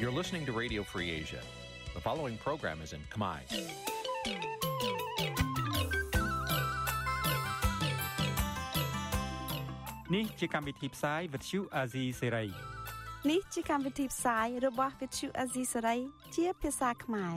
[0.00, 1.42] You're listening to Radio Free Asia.
[1.94, 3.40] The following program is in Khmer.
[10.08, 12.50] Nǐ chi càm bi tiệp xáy vệt chiu a zì sê ray
[13.30, 15.98] នេះជាកម្មវិធីផ្សាយរបស់ Vithu Azisari
[16.36, 17.36] ជាភាសាខ្មែរ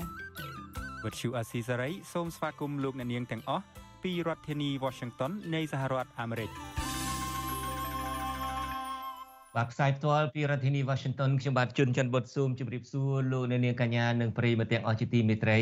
[1.04, 3.66] វត្តឈូអាស៊ីសេរីសូមស្វាគមន៍លោកអ្នកនាងទាំងអស់
[4.04, 6.50] ពីរដ្ឋធានី Washington នៃសហរដ្ឋអាមេរិក
[9.57, 15.59] បាទផ្សាយផ្ទាល់ពីរដ្ឋធានី Washington ខ្ញុំបាទជួនច័ន្ទបុតស៊ូមជម្រាបសួរលោកអ្នកនាងកញ្ញានិងប្រិយមិត្តទាំងអស់ជាទីមេត្រី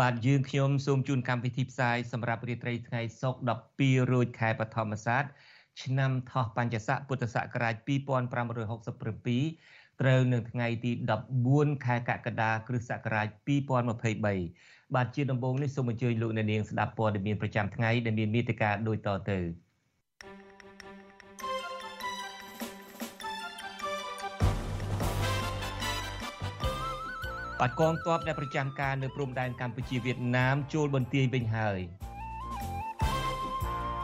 [0.00, 3.50] បាទយើងខ្ញុំសូមជូនកម្មវិធីផ្សាយសម្រាប់រាត្រីថ្ងៃសុក្រ
[3.80, 5.24] 12រោចខែបឋមសាទ
[5.82, 7.86] ឆ្នាំថោះបัญចស័កពុទ្ធសករាជ2567
[10.00, 10.90] ត្រូវនឹងថ្ងៃទី
[11.38, 13.26] 14ខែកក្កដាគ្រិស្តសករាជ
[14.06, 19.71] 2023បាទជាដំបូងនេះសូមអញ្ជើញលោកអ្នកនាងស្ដាប់ព័ត៌មានប្រចាំថ្ងៃដែលមានមេត្តាដូចតទៅ
[27.61, 31.79] បាទកងទ័ពដែលប្រចាំការនៅព្រំដែនកម្ពុជាវៀតណាមចូលបន្ទាយវិញហើយ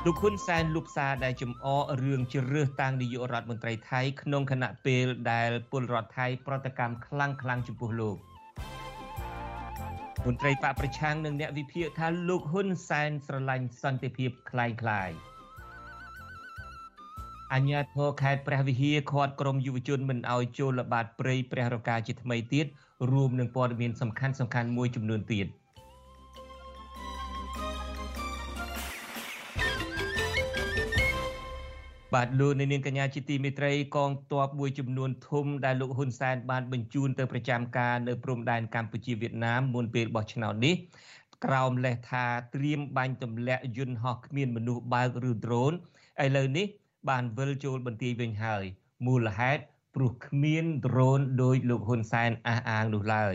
[0.05, 8.17] លោកហ៊ុនសែនលុបសារដែលចំអករឿងជ្រើសតាំងនាយករដ្ឋមន្ត្រីថៃក្នុងគណៈពេលដែលពលរដ្ឋថៃប្រតិកម្មខ្លាំងខ្លាំងចំពោះលោក
[10.25, 15.11] មន្ត្រីបកប្រឆាំងនិងអ្នកវិភាគថាលោកហ៊ុនសែនស្រឡាញ់សន្តិភាពคล้ายคล้าย
[17.53, 22.65] អញ្ញាធរខេត្តព្រះវិហារខាត់ក្រមយុវជនមិនអោយចូលល្បាតព្រៃព្រះរកាជាថ្មីទៀត
[23.10, 25.48] រួមនឹងព័ត៌មានសំខាន់សំខាន់មួយចំនួនទៀត។
[32.14, 40.74] បាទលោកនាងកញ្ញាជាទីមេត្រីកងទ័ពមួយចំនួនធំដែលលោកហ៊ុនសែនបានបញ្ជូនទៅប្រចាំការនៅព្រំដែនកម្ពុជាវៀតណាមមុនពេលបោះឆ្នោតនេះ
[41.44, 45.72] ក្រោមលេសថាត្រៀមបាញ់ទម្លាក់យន្តហោះគ្មានមនុស្សបើកឬដ្រូន
[46.24, 46.66] ឥឡូវនេះ
[47.08, 48.64] បានវិលចូលបន្ទាយវិញហើយ
[49.06, 49.62] មូលហេតុ
[50.00, 53.34] ព្រោះគ្មានដ្រូនដោយលោកហ៊ុនសែនអះអាងនោះឡើយ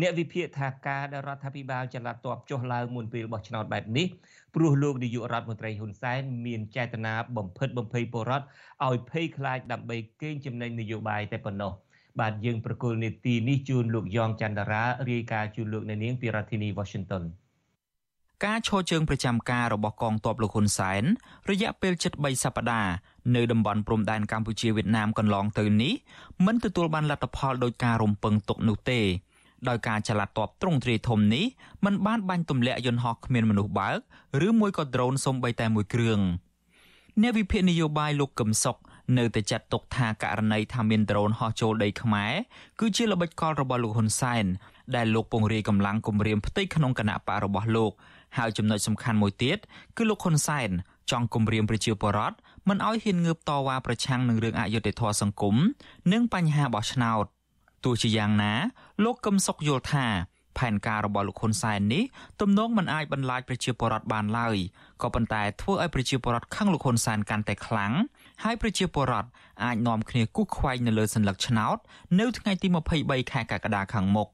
[0.00, 4.06] អ្នកវិភាគថាការដែលរដ្ឋាភិបាលចល័តតបចុះឡើងមុនពេលបោះឆ្នោតបែបនេះ
[4.54, 8.46] ព្រោះលោកនាយករដ្ឋមន្ត្រីហ៊ុនសែនមានចេតនាបំផិតបំភ័យពលរដ្ឋ
[8.86, 11.72] ឲ្យភ័យខ្លាចដើម្បីកេងចំណេញនយោបាយតែប៉ុណ្ណោះ
[12.20, 17.24] បាទយើងប្រកុលនេតិនេះជូនលោកយ៉ងច័ន្ទរារាយការណ៍ជូនលោកអ្នកនាងពីរដ្ឋធានី Washington
[18.44, 21.02] ការឈរជើងប្រចាំការរបស់កងទ័ពលោកហ៊ុនសែន
[21.50, 22.92] រយៈពេលជិត3សប្តាហ៍
[23.34, 25.94] នៅតំបន់ព្រំដែនកម្ពុជាវៀតណាមកន្លងទៅនេះ
[26.46, 29.00] មិនទទួលបានលទ្ធផលដោយការរំពឹងទុកនោះទេ
[29.68, 31.44] ដោយការចល័តតបទ្រង់ទ្រាយធំនេះ
[31.84, 33.98] มันបានបាញ់ទម្លាក់យន្តហោះគ្មានមនុស្សបើក
[34.46, 36.20] ឬមួយក៏ដ្រូនសូម្បីតែមួយគ្រឿង
[37.20, 38.76] អ្នកវិភាគនយោបាយលោកកឹមសុខ
[39.18, 42.32] នៅតែចាត់ទុកថាករណីថាមានដ្រូនហោះចូលដីខ្មែរ
[42.80, 44.44] គឺជាល្បិចកលរបស់លោកហ៊ុនសែន
[44.96, 47.92] ដែលលោកពង្រាយកម្លាំងគម្រាមផ្ទៃក្នុងគណៈបករបស់លោក
[48.38, 49.58] ហើយចំណុចសំខាន់មួយទៀត
[49.96, 50.70] គឺលោកហ៊ុនសែន
[51.10, 52.36] ចង់គម្រាមប្រជាពលរដ្ឋ
[52.68, 55.56] មិនឲ្យហ៊ានងើបតវ៉ាប្រឆាំងនឹងរឿងអយុត្តិធម៌សង្គម
[56.12, 57.24] និងបញ្ហាបោះឆ្នោត
[57.84, 58.52] ទោះជាយ៉ាងណា
[59.04, 60.06] លោកកឹមសុខយល់ថា
[60.58, 62.04] ផែនការរបស់លោកហ៊ុនសែននេះ
[62.40, 64.56] ទំនងមិនអាចបន្លាចប្រជាពលរដ្ឋបានឡើយ
[65.02, 67.92] ក៏ប៉ុន្តែធ្វើឲ្យប្រជាពលរដ្ឋខឹងលោកហ៊ុនសែនកាន់តែខ្លាំង
[68.42, 69.28] ហើយប្រជាពលរដ្ឋ
[69.64, 71.76] អាចនាំគ្នាគូសខ្វែងនៅលើសញ្ញាឆ្នោត
[72.20, 72.68] នៅថ្ងៃទី
[73.00, 74.28] 23ខែកក្កដាខាងមុខ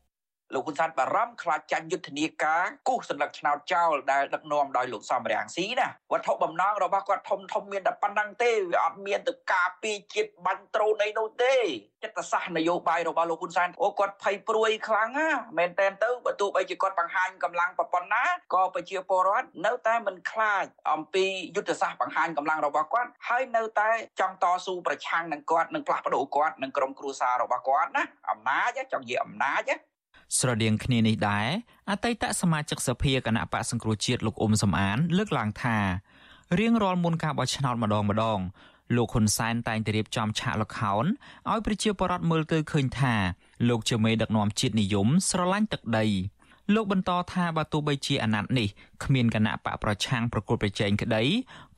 [0.54, 11.54] លោកហ៊ុនសែនបារម្ភខ្លាចចាញ់យុទ្ធនាការគូសសន្លឹកឆ្នោតចោលដែលដឹកនាំដោយលោកសំរាំងស៊ីណាវត្ថុបំណងរបស់គាត់ធំធំមានតែប៉ុណ្ណឹងទេវាអត់មានទៅការពារជាតិបាញ់ត្រូនអីនោះទេ
[12.02, 18.24] ចិត្តសាស្ត្រនយោបាយរបស់លោកហ៊ុនសែនអូគាត់ភ័យព្រួយខ្លាំងណាមែនតែនទៅបើទោះបីជាគាត់បង្ហាញកម្លាំងប៉ុណ្ណា
[18.54, 23.90] ក៏ប្រជាពលរដ្ឋនៅតែមិនខ្លាចអំពីយុទ្ធសាស្ត្របង្ហាញកម្លាំងរបស់គាត់ហើយនៅតែ
[24.20, 29.62] ចង់តស៊ូប្រឆាំងនឹងគាត់នឹងផ្លាស់ប្ដូរគាត់នឹងក្រុមគ្រួសាររបស់គាត់ណាអំណាចចង់និយាយអំណាច
[30.38, 31.48] ស្រដៀងគ្នានេះដែរ
[31.90, 35.78] អតីតសមាជិកសភាគណៈបកសង្គ្រោះជាតិលោកអ៊ុំសំអាន លើកឡើងថា
[36.58, 38.40] រៀងរាល់មុនការបោះឆ្នោតម្ដងម្ដង
[38.96, 41.04] លោកហ៊ុនសែនតែងតែរៀបចំឆាកលខោន
[41.50, 43.14] ឲ្យប្រជាពលរដ្ឋមើលទៅឃើញថា
[43.68, 46.06] លោកជាមេដឹកនាំជាតិនិយមស្រឡាញ់ទឹកដី
[46.74, 48.68] លោកបន្តថាបើទោះបីជាអាណត្តិនេះ
[49.04, 51.22] គ្មានគណៈបកប្រឆាំងប្រកួតប្រជែងក្តី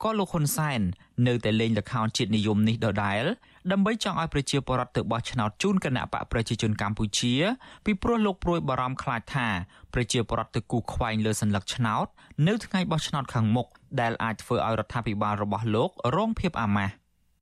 [0.03, 0.81] ក៏លោកហ៊ុនសែន
[1.27, 3.23] នៅតែលេងល្ខោនជាតិនិយមនេះដដែល
[3.71, 7.33] ដើម្បីចង់ឲ្យប្រជាពលរដ្ឋទៅបោះឆ្នោតជូនគណៈបកប្រជាជនកម្ពុជា
[7.85, 9.47] ពីព្រោះលោកព្រួយបារម្ភខ្លាចថា
[9.93, 12.05] ប្រជាពលរដ្ឋទៅគូខ្វែងលើសញ្ញាឆ្នោត
[12.47, 13.67] នៅថ្ងៃបោះឆ្នោតខាងមុខ
[14.01, 16.93] ដែលអាចធ្វើឲ្យរដ្ឋាភិបាលរបស់លោករងភាពអាម៉ាស់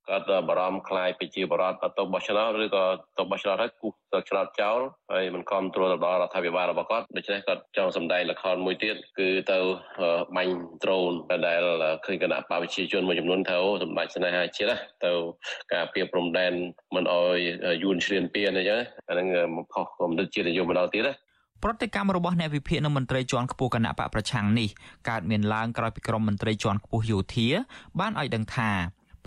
[0.09, 2.83] គាត់បារម្ភខ្លាយប្រជាបរតទៅបោះឆ្នោតឬក៏
[3.17, 4.79] ទៅបោះឆ្នោតហើយគូសឆ្នោតចោល
[5.13, 9.59] ហើយមិនគ្រប់គ្រងទៅដល់រដ្ឋាភិបាលរបស់គាត់ដូច្នេះគាត់ចង់សម្ដែងល្ខោនមួយទៀតគឺទៅ
[10.35, 11.11] បាញ់ដ្រូន
[11.47, 11.61] ដែល
[12.05, 14.75] ឃើញគណៈបព្វជិជនមួយចំនួនទៅសម្ដេចស្នេហាជាតិ
[15.05, 15.11] ទៅ
[15.73, 16.53] ការពៀព្រំដែន
[16.95, 17.37] មិនអោយ
[17.83, 21.13] យួនឈ្លានពានអីចឹងអាហ្នឹងមកខុសគំនិតជាតិនិយមម្ដងទៀតណា
[21.63, 24.69] ប្រតិកម្មរបស់អ្នកវិភាគនិងមន្ត្រីជាន់ខ្ពស់គណៈបកប្រឆាំងនេះ
[25.09, 27.47] កើតមានឡើងក្រោយពីក្រុមមន្ត្រីជាន់ខ្ពស់យោធា
[27.99, 28.71] បានឲ្យដឹងថា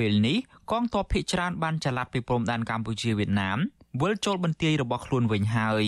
[0.01, 0.39] ពេលនេះ
[0.71, 3.59] កងទ័ពភៀកច្រើនបានចល័តពីព្រំដែនកម្ពុជាវៀតណាម
[4.01, 5.85] វិលចូលបន្ទាយរបស់ខ្លួនវិញហើយ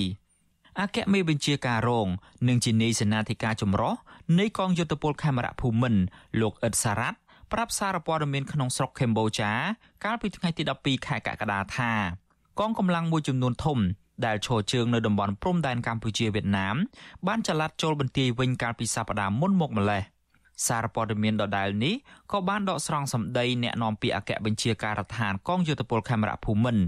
[0.81, 2.09] អគ្គមេបញ្ជាការរង
[2.49, 3.95] និងជានាយសេនាធិការចម្រុះ
[4.39, 6.03] នៃកងយុទ្ធពលខេមរៈភូមិន្ទ
[6.41, 7.19] លោកអ៊ិតសារ៉ាត់
[7.53, 9.53] ប្រាប់សារព័ត៌មានក្នុងស្រុកកម្ពុជា
[10.05, 11.93] កាលពីថ្ងៃទី12ខែកក្កដាថា
[12.61, 13.79] កងកម្លាំងមួយចំនួនធំ
[14.27, 16.77] ដែលឈរជើងនៅតំបន់ព្រំដែនកម្ពុជាវៀតណាម
[17.27, 20.03] បានចល័តចូលបន្ទាយវិញកាលពីសប្តាហ៍មុនមកម្លេះ
[20.67, 21.95] សារព័ត៌មានដដែលនេះ
[22.33, 26.85] ក៏បានដកស្រង់សម្ដីអ្នកនាំពាក្យអគ្គបញ្ជាការដ្ឋានកងយោធពលខេមរៈភូមិន្ទ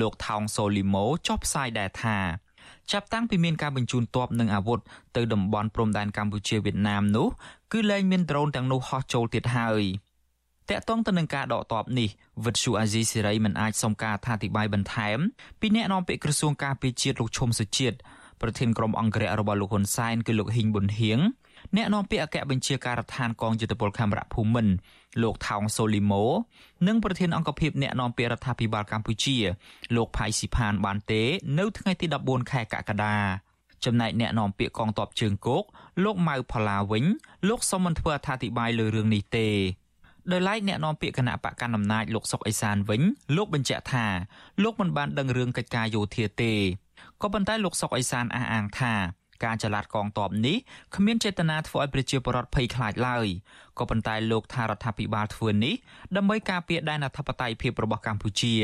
[0.00, 2.18] លោកថោងសូលីម៉ូចុះផ្សាយដែរថា
[2.92, 4.80] ចាប់តាំងពីមានការបញ្ជូនទ័ពនិងអាវុធ
[5.16, 7.28] ទៅតំបន់ព្រំដែនកម្ពុជាវៀតណាមនោះ
[7.72, 9.82] គឺលែងមានដ្រូនទាំងនោះហោះចូលទៀតហើយ
[10.70, 12.08] តកតងទៅនឹងការដកទ័ពនេះ
[12.44, 15.18] វិទ្យុអាស៊ីសេរីមិនអាចសុំការអធិប្បាយបន្ថែម
[15.60, 17.96] ពីអ្នកនាំពាក្យក្រសួងការពារជាតិលោកឈុំសុជាតិ
[18.40, 21.18] ប្រធានក្រុមអង្គរៈរបស់លោកហ៊ុនសែនគឺលោកហ៊ីងប៊ុនហៀង
[21.76, 24.72] អ្នកនាំពាក្យអគ្គបញ្ជាការដ្ឋានកងយុទ្ធពលខេមរៈភូមិន្ទ
[25.22, 26.24] លោកថោងសូលីម៉ូ
[26.86, 29.36] និងប្រធានអង្គភិបអ្នកនាំពាក្យរដ្ឋាភិបាលកម្ពុជា
[29.96, 31.22] លោកផៃស៊ីផានបានទេ
[31.58, 33.16] នៅថ្ងៃទី14ខែកក្កដា
[33.84, 35.64] ចំណែកអ្នកនាំពាក្យកងទ័ពជើងគោក
[36.04, 37.04] លោកម៉ៅផល្លាវិញ
[37.48, 39.48] លោកសុំមិនធ្វើអត្ថាធិប្បាយលើរឿងនេះទេ
[40.32, 43.02] ដោយឡែកអ្នកនាំពាក្យគណៈបកកណ្ដាលអំណាចលោកសុកអេសានវិញ
[43.36, 44.06] លោកបញ្ជាក់ថា
[44.62, 46.54] លោកមិនបានដឹងរឿងកិច្ចការយោធាទេ
[47.22, 48.94] ក៏ប៉ុន្តែលោកសុកអេសានអះអាងថា
[49.44, 50.56] ការចល័តកងទ័ពនេះ
[50.96, 53.26] គ្មានចេតនាធ្វើឲ្យប្រជាពលរដ្ឋភ័យខ្លាចឡើយ
[53.78, 55.74] ក៏ប៉ុន្តែលោកថារដ្ឋាភិបាលធ្វើនេះ
[56.16, 58.56] ដើម្បីការពារដែនអធិបតេយ្យភាពរបស់កម្ពុជា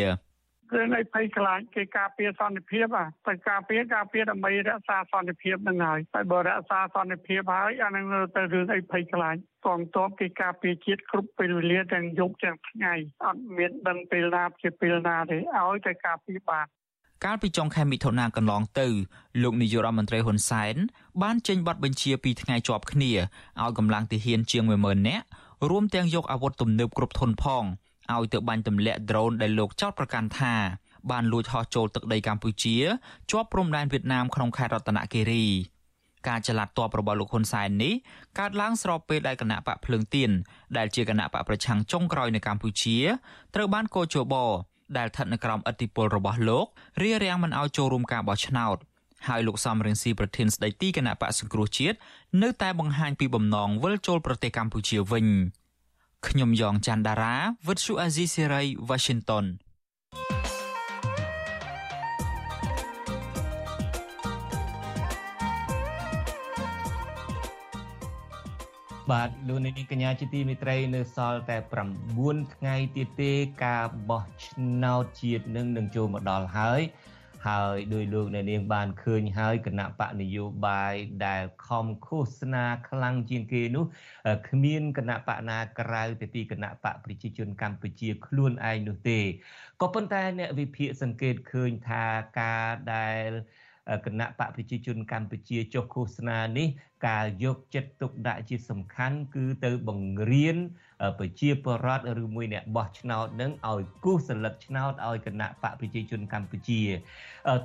[0.72, 8.04] គឺនៅភ័យខ្លាចគេការពារសន្តិភាពអាតែការពារការពារដើម្បីរក្សាសន្តិភាពនឹងហើយតែបើរក្សាសន្តិភាពហើយអានឹង
[8.36, 9.36] ទៅរឿងអីភ័យខ្លាច
[9.66, 12.94] កងទ័ពគេការពារជាតិគ្រប់ពេលវេលាទាំងយប់ទាំងថ្ងៃ
[13.24, 16.66] អត់មានដឹងពេលណាជាពេលណាទេឲ្យតែការពារបាន
[17.24, 18.88] កាលពីចុងខែមិថុនាកន្លងទៅ
[19.42, 20.74] លោកនាយករដ្ឋមន្ត្រីហ៊ុនសែន
[21.22, 23.12] បានចេញប័ណ្ណបញ្ជាពីថ្ងៃជាប់គ្នា
[23.62, 25.24] ឲ្យកម្លាំងទាហានជាង10000នាក់
[25.70, 27.64] រួមទាំងយកអាវុធទំនើបគ្រប់ធនផង
[28.12, 30.54] ឲ្យទៅបាញ់ទម្លាក់ដ្រូនដែលលោកចោទប្រកាន់ថា
[31.10, 32.76] បានលួចហោះចូលទឹកដីកម្ពុជា
[33.30, 35.46] ជាប់ព្រំដែនវៀតណាមក្នុងខេត្តរតនគិរី
[36.28, 37.94] ការចល័តតបរបស់លោកហ៊ុនសែននេះ
[38.38, 40.30] កើតឡើងស្របពេលដែលគណៈបកភ្លើងទៀន
[40.76, 42.98] ដែលជាគណៈបកប្រឆាំងចុងក្រោយនៅកម្ពុជា
[43.54, 44.34] ត្រូវបានកោជប
[44.98, 46.66] ដែលស្ថិតនៅក្រោមឥទ្ធិពលរបស់លោក
[47.02, 48.76] រារាំងមិនឲ្យចូលរួមការបោះឆ្នោត
[49.28, 51.96] ហើយលោកសំរងស៊ីប្រធានស្ដីទីគណៈបកសង្គ្រោះជាតិ
[52.42, 55.26] នៅតែបង្ហាញពីបំណងវិលចូលប្រទេសកម្ពុជាវិញ
[56.28, 57.34] ខ្ញុំយ៉ងច័ន្ទដារា
[57.66, 59.44] វិទ្យុអាស៊ីសេរី Washington
[69.12, 71.58] បាទលោកនាងកញ្ញាជាទីមេត្រីនៅសល់តែ
[72.06, 73.32] 9ថ្ងៃទៀតទេ
[73.64, 76.80] ការបោះឆ្នោតជាតិនឹងនឹងចូលមកដល់ហើយ
[77.46, 80.94] ហើយដោយលោកអ្នកនាងបានឃើញហើយគណៈបកនយោបាយ
[81.26, 83.84] ដែលខំឃោសនាខ្លាំងជាងគេនោះ
[84.48, 89.20] គ្មានគណៈបកណាក្រៅទៅពីគណៈបកប្រជាជនកម្ពុជាខ្លួនឯងនោះទេ
[89.80, 92.04] ក៏ប៉ុន្តែអ្នកវិភាគសង្កេតឃើញថា
[92.40, 93.28] ការដែល
[94.04, 96.68] គណៈបកប្រជាជនកម្ពុជាចុះឃោសនានេះ
[97.06, 100.56] ការយកចិត្តទុកដាក់ជាសំខាន់គឺទៅបង្រៀន
[101.18, 106.82] ប្រជាពលរដ្ឋឬមួយអ្នកបោះឆ្នោតនឹងឲ្យគូសសិលឹកឆ្នោតឲ្យគណៈបកប្រជាជនកម្ពុជា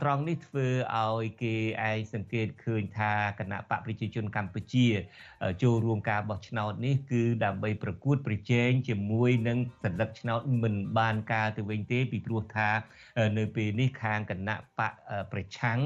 [0.01, 1.55] ត្រង់នេះធ្វើឲ្យគេ
[1.89, 4.87] ឯងសង្កេតឃើញថាគណៈបកប្រជាជនកម្ពុជា
[5.63, 12.69] ចូលរួមការបោះឆ្នោតនេះគឺដើម្បីប្រកួតប្រជែងជាមួយនឹងសិលឹកឆ្នោតមិនបានការទៅវិញទេពីព្រោះថា
[13.37, 14.93] នៅពេលនេះខាងគណៈបក
[15.31, 15.79] ប្រឆាំង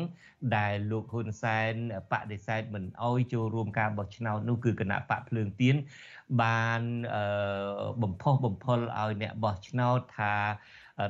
[0.57, 1.74] ដែលលោកហ៊ុនសែន
[2.12, 5.75] បដិសេធមិនអោយចូលរួមការបោះឆ្នោតនោះគឺគណៈបកភ្លើងទៀន
[6.41, 6.81] បាន
[8.03, 10.35] បំផុសបំផុលឲ្យអ្នកបោះឆ្នោតថា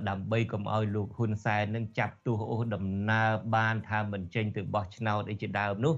[0.10, 5.94] ដើម្បីកុំឲ្យលោកហ៊ុនសែននឹងចាប់ទោសអូសដំណើរបានថាមិនចេញទៅបោះឆ្នោតអីជាដើមនោះ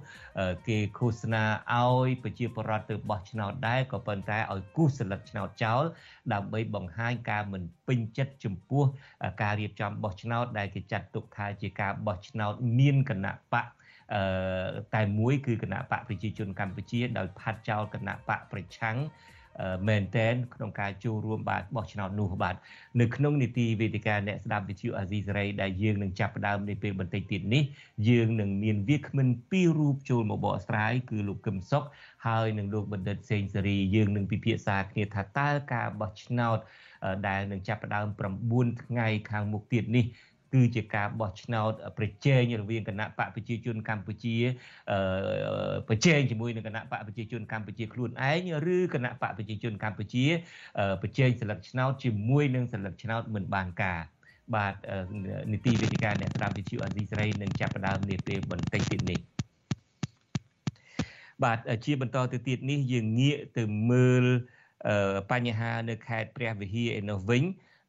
[0.67, 5.83] គេឃោសនាឲ្យប្រជាពលរដ្ឋទៅបោះឆ្នោតដែរក៏ប៉ុន្តែឲ្យគូសសិលឹកឆ្នោតចោល
[6.33, 8.83] ដើម្បីបង្ហាញការមិនពេញចិត្តចំពោះ
[9.41, 13.84] ការរៀបចំបោះឆ្នោតដែលគេចាត់ទុកថាជាការបោះឆ្នោតមានគណៈបកអឺ
[14.95, 18.97] តែមួយគឺគណៈបកប្រជាជនកម្ពុជាដោយផាត់ចោលគណៈបកប្រឆាំង
[19.87, 22.55] មែនតែនក្នុងការចូលរួមបាទបោះឆ្នោតនោះបាទ
[22.99, 27.63] នៅក្នុងនីតិវេទិកាអ្នកស្ដាប់វិទ្យុអាស៊ីសេរីដែលយើងនឹងចាប់ផ្ដើមនៅពេលបន្តិចទៀតនេះ
[28.09, 31.83] យើងនឹងមានវាគ្មិនពីររូបចូលមកបកស្រាយគឺលោកកឹមសុខ
[32.25, 36.57] ហើយនិងលោកបណ្ឌិតសេងសេរីយើងនឹងពិភាក្សាគ្នាថាតើការបោះឆ្នោត
[37.27, 38.07] ដែលនឹងចាប់ផ្ដើម
[38.45, 40.05] 9ថ្ងៃខាងមុខទៀតនេះ
[40.53, 44.35] គឺជាការបោះឆ្នោតប្រជែងរវាងគណៈបកប្រជាជនកម្ពុជា
[45.89, 50.25] ប្រជែងជាមួយនឹងគណៈបកប្រជាជនកម្ពុជាខ្លួនឯងឬគណៈបកប្រជាជនកម្ពុជា
[51.01, 54.01] ប្រជែងសិលឹកឆ្នោតជាមួយនឹងសិលឹកឆ្នោតមិនបានការ
[54.55, 54.75] បាទ
[55.51, 59.19] នីតិវិទ្យាអ្នកស្ដាប់វិទ្យុអាស៊ីសេរីនឹងចាប់ផ្ដើមនាពេលបន្តិចទៀតនេះ
[61.43, 64.25] បាទជាបន្តទៅទៀតនេះយើងងាកទៅមើល
[65.31, 67.43] បញ្ហានៅខេត្តព្រះវិហារឯនោះវិញ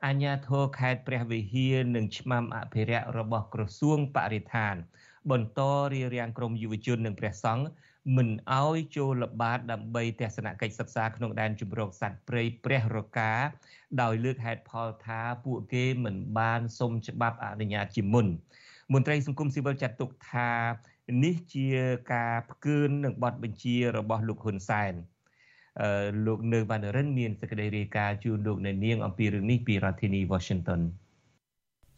[0.05, 4.75] អាជ្ញាធរខេត្តព្រះវិហារនិងឆ្មាំអភិរក្សរបស់ក្រសួងបរិស្ថាន
[5.31, 5.61] បន្ត
[5.93, 7.65] រៀបរៀងក្រមយុវជននិងព្រះសង្ឃ
[8.17, 13.33] មិនអោយចូលល្បាតដើម្បីទស្សនកិច្ចសិក្សាក្នុងដែនជម្រកសត្វព្រៃព្រះរកា
[14.03, 18.27] ដោយលើកហេតុផលថាពួកគេមិនបានសុំច្បាប់អនុញ្ញាតជាមុន
[18.93, 20.51] មន្ត្រីសង្គមស៊ីវិលចាត់ទុកថា
[21.25, 21.69] នេះជា
[22.13, 25.16] ការផ្កើននឹងបទបញ្ជារបស់លោកហ៊ុនសែនអឺ
[26.27, 30.81] លោកនៅវណ្ណរិនមានសេចក្តីរាយការណ៍ជូនលោកនៅនាងអំពីរឿងនេះពីរដ្ឋធានី Washington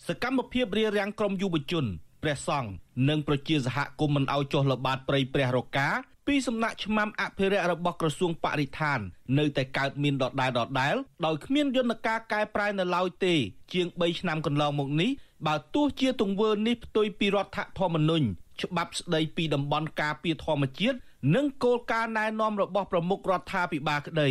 [0.07, 1.85] សកម្មភាពរារាំងក្រមយុវជន
[2.23, 2.71] ព្រះសង្ឃ
[3.09, 5.89] និងប្រជាសហគមន៍មិនឲ្យចុះល្បាតព្រៃព្រះរកា
[6.27, 9.01] ពីសំណាក់ឆ្មាំអភិរក្សរបស់ក្រសួងបរិស្ថាន
[9.39, 10.95] នៅតែកើតមានដដែលដដែល
[11.27, 13.35] ដោយគ្មានយន្តការកែប្រែនៅឡើយទេ
[13.73, 15.11] ជាង3ឆ្នាំកន្លងមកនេះ
[15.47, 18.27] បើទោះជាទង្វើនេះផ្ទុយពីរដ្ឋធម្មនុញ្ញ
[18.63, 20.99] ច្បាប់ស្ដីពីតំបន់ការពារធម្មជាតិ
[21.35, 24.31] និងគោលការណ៍ណែនាំរបស់ប្រមុខរដ្ឋាភិបាលក្តី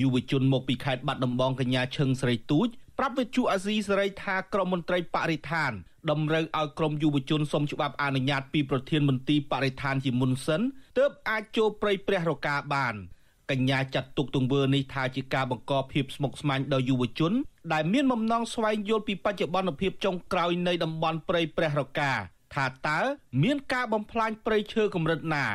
[0.00, 5.72] យុវជនមកពីខេត្តបាត់ដំបងកញ្ញាឈឹងស្រីទូចប្រាប់វិទ្យុអាស៊ីសេរីថាក្រមមន្ត្រីបរិស្ថាន
[6.10, 10.60] តម្រូវឲ្យក្រមយុវជនសុំច្បាប់អនុញ្ញាតពីប្រធានមន្ទីរបរិស្ថានជាមុនសិន
[10.98, 12.94] ទើបអាចចូលព្រៃព្រះរកាបាន
[13.50, 17.32] កញ្ញាចាត់ទុកទង្វើនេះថាជាការបង្កភាពស្មុគស្មាញដល់យុវជន
[17.72, 22.12] ដែលមានបំណងស្វែងយល់ពីបច្ចុប្បន្នភាពចុងក្រោយនៃតំបន់ព្រៃព្រះរកា
[22.54, 23.00] ថាតើ
[23.42, 25.46] មានការបំផ្លាញព្រៃឈើកម្រិតណា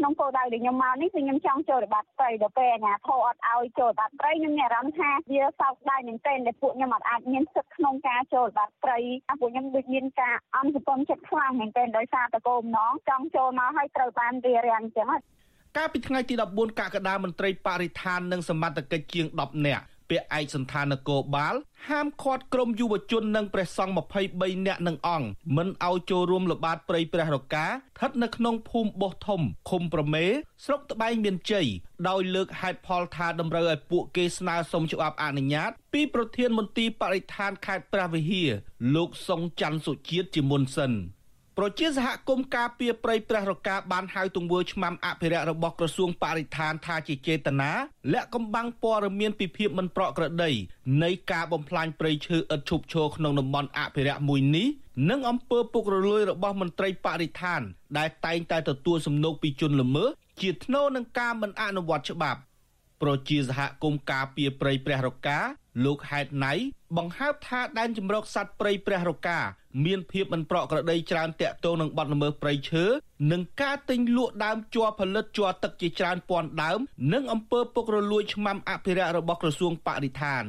[0.00, 8.98] ក្នុងគោលដៅដែលខ្ញុំមកនេះគឺខ្ញុំចង់ចូលរបត្តិព្រៃដល់ពេលអាញាធរអត់ឲ្យចូលរបត្តិព្រៃខ្ញុំមានអារម្មណ៍ថាវាសោកស្ដាយមែនទែនដែលពួកខ្ញុំអត់អាចមានសិទ្ធិក្នុងការចូលរបត្តិព្រៃ
[9.40, 15.08] ពួកខ្ញុំដូចមានការអន់សង្គមចិត្តខ្លាំងមែនទែនដោយសារតកូមណងចង់ចូលមកឲ្យត្រូវបានរៀបរៀងអញ្ចឹង
[15.76, 21.54] កាលពីថ្ងៃទី14កក្កដាមន្ត្រីបរិស្ថាននិងសមត្ថកិច្ចជាង10នាក់ ពាក្យឯកសន្តាននគរបាល
[21.88, 23.94] ហាមឃាត់ក្រុមយុវជននិងព្រះសង្ឃ
[24.30, 29.40] 23នាក់និងអង្គមិនឲ្យចូលរួមល្បាតព្រៃព្រះរកាស្ថិតនៅក្នុងភូមិបោះធំ
[29.70, 30.24] ឃុំប្រមេ
[30.64, 31.66] ស្រុកត្បែងមានជ័យ
[32.08, 38.50] ដោយលើកហេតុផលថាតម្រូវឲ្យពួកគេស្នើសុំច្បាប់អនុញ្ញាត ពីប្រធានមន្ទីរបរិស្ថានខេត្តព្រះវិហារ
[38.94, 40.92] លោកសុងច័ន្ទសុជាតិជាមុនសិន។
[41.58, 47.70] ប្រជាសហគមន៍ការពារព្រៃព្រះរកាបានហៅទង្វើឆ្មាំអភិរក្សរបស់ក្រសួងបរិស្ថានថាជាចេតនា
[48.12, 50.50] លាក់កំបាំងព័ត៌មានពីភាពមិនប្រក្រតី
[51.02, 54.68] នៃការបំផ្លាញព្រៃឈើឥតឈប់ឈរក្នុងតំបន់អភិរក្សមួយនេះ
[55.10, 57.60] និងអំពើពុករលួយរបស់មន្ត្រីបរិស្ថាន
[57.98, 62.40] ដែលតែងតែទទួលសំណូកពីជនល្មើសជាថ្នូរនឹងការមិនអនុវត្តច្បាប់
[63.02, 65.38] ប្រជាសហគមន៍ការពារព្រៃព្រះរកា
[65.84, 66.52] លោកហេតណៃ
[66.96, 69.38] បង្ហើបថាដែនជំរកសត្វព្រៃព្រះរកា
[69.84, 72.84] មានភាពមិនប្រក្រតីច្រើនតាក់ទងនឹងបទល្មើសព្រៃឈើ
[73.32, 76.80] និងការទិញលក់ដើមជ័រផលិតជ័រទឹកជាច្រើនពាន់ដើម
[77.12, 80.44] និងអំពើពុករលួយឆ្មាំអភិរក្សរបស់ក្រសួងបរិស្ថាន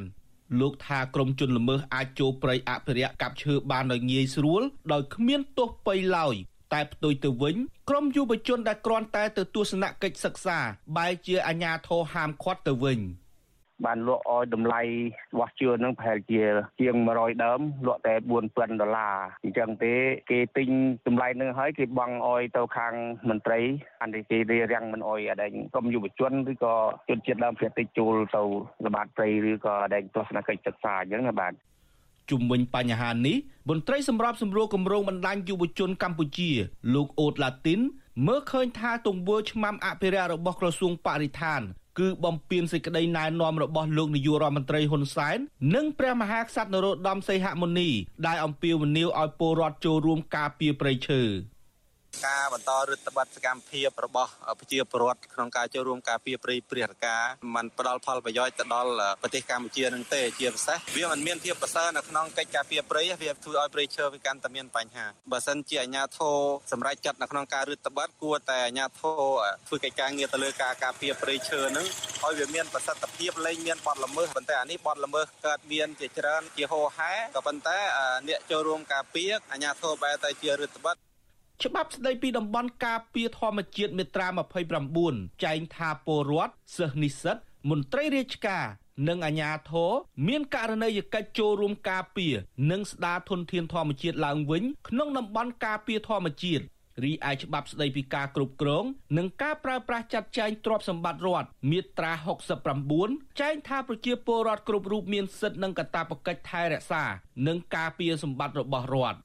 [0.60, 4.62] លោកថាក្រមជនល្មើសអាចចូលព្រៃអភិរក្សកាប់ឈើបានដោយងាយស្រួល
[4.92, 6.34] ដោយគ្មានទោសពៃឡើយ
[6.72, 7.56] តែផ្ទុយទៅវិញ
[7.88, 10.58] ក្រមយុវជនដែលគ្រាន់តែទៅទស្សនកិច្ចសិក្សា
[10.96, 13.00] បែរជាអាញាធរហាមឃាត់ទៅវិញ។
[13.86, 14.80] បានលក់ឲ្យតម្លៃ
[15.32, 16.42] របស់ជឿនឹងប្រហែលជា
[16.80, 18.14] ជាង100ដើមលក់តែ
[18.48, 19.94] 4000ដុល្លារអញ្ចឹងទេ
[20.30, 20.68] គេទិញ
[21.06, 22.94] តម្លៃនឹងហើយគេបង់ឲ្យទៅខាង
[23.28, 23.60] មន្ត្រី
[24.02, 26.74] អន្តរជាតិរៀបរៀងមិនអោយអដែងក្រុមយុវជនឬក៏
[27.08, 28.42] ជនជាតិដើមភាគតិចចូលទៅ
[28.86, 31.52] ល្បាតព្រៃឬក៏អដែងទស្សនកិច្ចសិក្សាអញ្ចឹងណាបាទ
[32.30, 33.36] ជុំវិញបញ្ហានេះ
[33.70, 36.50] មន្ត្រីសម្របសម្រួលគម្រោងបណ្ដាញយុវជនកម្ពុជា
[36.94, 37.80] លោកអូតឡាទីន
[38.26, 41.62] មើលឃើញថាទង្វើឆ្មាំអភិរក្សរបស់ក្រសួងបរិស្ថាន
[41.98, 45.38] គឺបំពេញសេចក្តីណែនាំរបស់លោកនាយករដ្ឋមន្ត្រីហ៊ុនសែន
[45.74, 47.90] និងព្រះមហាក្សត្រនរោត្តមសីហមុនី
[48.26, 51.22] ដែលអំពាវនាវឲ្យពលរដ្ឋចូលរួមការពារព្រៃឈើ
[52.25, 57.17] ការបន្តរដ្ឋបတ်សកម្មភាពរបស់ប្រជាពលរដ្ឋក្នុងការចូលរួមការពារព្រៃព្រារកា
[57.55, 66.37] มันផ្ដល់ផលប្រយោជន៍ទៅដល់ប្រទេសកម្ពុជានឹងទេជាពិសេសវាមិនមានភាពប្រសើរនៅក្នុងកិច្ចការពារព្រៃវាធ្វើឲ្យព្រៃឈើវាកាន់តែមានបញ្ហាបើសិនជាអាជ្ញាធរ
[66.71, 69.21] សម្រេចចិត្តនៅក្នុងការរដ្ឋបတ်គួរតែអាជ្ញាធរ
[69.67, 71.85] ធ្វើកិច្ចការងារទៅលើការការពារព្រៃឈើនឹង
[72.23, 77.77] ឲ្យវាមានប្រសិទ្ធភាពលែងមានបទល្មើសប៉ុន្តែអានេះបទល្មើសកើតមានជាច្រើនជាហោហែក៏ប៉ុន្តែ
[78.27, 80.97] អ្នកចូលរួមការពារអាជ្ញាធរបែរតែជារដ្ឋបတ်
[81.64, 84.28] ច្បាប់ស្តីពីតំបន់ការពារធម្មជាតិមាត្រា
[84.84, 87.36] 29ចែងថាពលរដ្ឋសិស្សនិស្សិត
[87.70, 88.64] មន្ត្រីរាជការ
[89.08, 89.92] និងអាជ្ញាធរ
[90.28, 92.34] មានករណីយកិច្ចចូលរួមការពារ
[92.70, 96.64] និងស្ដារធនធានធម្មជាតិឡើងវិញក្នុងតំបន់ការពារធម្មជាតិ
[97.04, 98.84] រីឯច្បាប់ស្តីពីការគ្រប់គ្រង
[99.18, 102.12] និងការប្រើប្រាស់ចាត់ចែងទ្រព្យសម្បត្តិរដ្ឋមាត្រា
[102.76, 107.04] 69ចែងថាប្រជាពលរដ្ឋគ្រប់រូបមានសិទ្ធិនិងកាតព្វកិច្ចថែរក្សា
[107.46, 109.18] និងការពារសម្បត្តិរបស់រដ្ឋ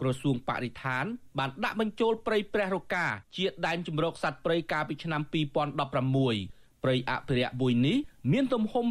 [0.00, 1.04] ក្រសួងបរិស្ថាន
[1.38, 7.96] បានដាក់បញ្ចូលព្រៃព្រះរកាជាដែនជម្រកសត្វព្រៃកាលពីឆ្នាំ2016ព្រៃអភិរក្សមួយនេះ
[8.32, 8.84] មានទំហំ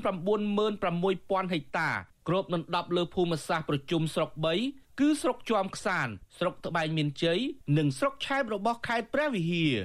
[0.74, 1.90] 96000ហិកតា
[2.28, 4.32] គ្របដណ្ដប់លើភូមិសាស្ត្រប្រជុំស្រុក
[4.66, 7.40] 3គឺស្រុកជាំខ្សាន ស្រុកត្បែងមានជ័យ
[7.78, 9.76] និងស្រុកឆែបរបស់ខេត្តព្រះវិហារ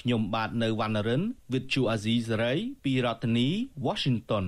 [0.00, 3.48] ខ្ញុំបាទនៅវណ្ណរិន With Chu Azizi Saray ពីរដ្ឋធានី
[3.86, 4.46] Washington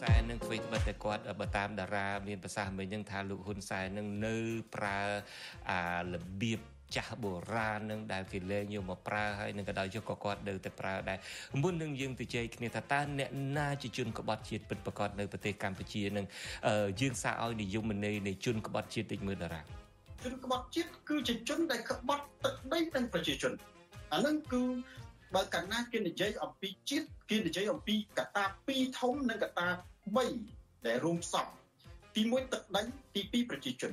[0.00, 4.36] សែន នឹងធ្វើបិទតែគាត់បើតាមតារាមានប្រសាសន៍មិញហ្នឹងថាលោកហ៊ុនសែននឹងនៅ
[4.74, 5.00] ប្រើ
[5.70, 5.80] អា
[6.12, 6.60] របៀប
[6.96, 11.18] ចាស់បុរាណនឹងដែលគេលែងយកមកប្រើហើយនឹងក៏ដោយចុះក៏គាត់នៅតែប្រើដែរ
[11.62, 16.26] មុននឹងយើងទៅជែកគ្នាថាតើអ្នកណាជាជនក្បត់ជាតិពិតប្រាកដនៅប្រទេសកម្ពុជានឹង
[17.00, 19.60] យើងសារឲ្យនិយមន័យនៃជនក្បត់ជាតិតិចមើលតារា
[20.24, 23.52] ជនក្បត់ជាតិគឺជាជនដែលក្បត់ទឹកដីនិងប្រជាជន
[24.12, 24.62] អានឹងគឺ
[25.34, 29.68] បើកាលណាគេនិយាយអំពីជាតិគេនិយាយអំពីកត្តា2ធំនិងកត្តា
[30.12, 31.46] 3ដែលរួមផ្សំ
[32.14, 32.82] ទី1ទឹកដី
[33.14, 33.92] ទី2ប្រជាជន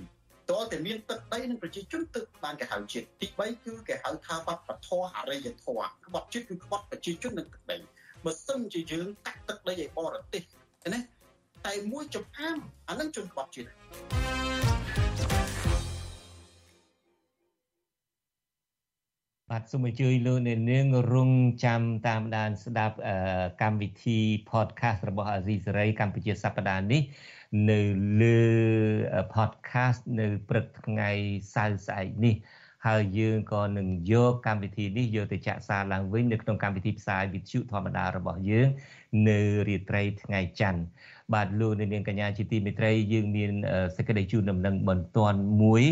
[0.52, 7.78] តើតែមានទឹកដីនិងប្រជាជនទឹកបានគេហៅជាតិទី3គឺគេហៅថាវប្បធម៌អរិយធម៌ក្បត់ជាតិគឺក្បត់ប្រជាជននិងទឹកដី
[8.26, 10.44] បើសិនជាយើងកាត់ទឹកដីឲ្យបរទេស
[10.94, 11.00] ណា
[11.68, 12.58] តែមួយចំអាម
[12.90, 14.51] អានឹងជនក្បត់ជាតិ
[19.54, 21.32] បាទសូមអញ្ជើញលោកអ្នកនាងរង
[21.66, 22.96] ចាំតាមដានស្ដាប់
[23.62, 24.20] កម្មវិធី
[24.52, 27.02] podcast របស់អាស៊ីសេរីកម្ពុជាសប្តាហ៍នេះ
[27.72, 27.82] នៅ
[28.22, 28.42] លើ
[29.36, 31.10] podcast នៅព្រឹកថ្ងៃ
[31.56, 32.36] សៅរ៍ស្អែកនេះ
[32.88, 38.68] ហើយយើងក៏នឹងយកកម្មវិធីនេះយកទៅចាក់សារឡើងវិញនៅក្នុងកម្មវិធីផ្សាយវិទ្យុធម្មតារបស់យើង
[39.30, 40.82] នៅរាត្រីថ្ងៃច័ន្ទ
[41.34, 43.52] បាទលោកនាងកញ្ញាជាទីមេត្រីយើងមាន
[43.96, 45.84] សេចក្តីជូនដំណឹងបន្ទាន់មួយ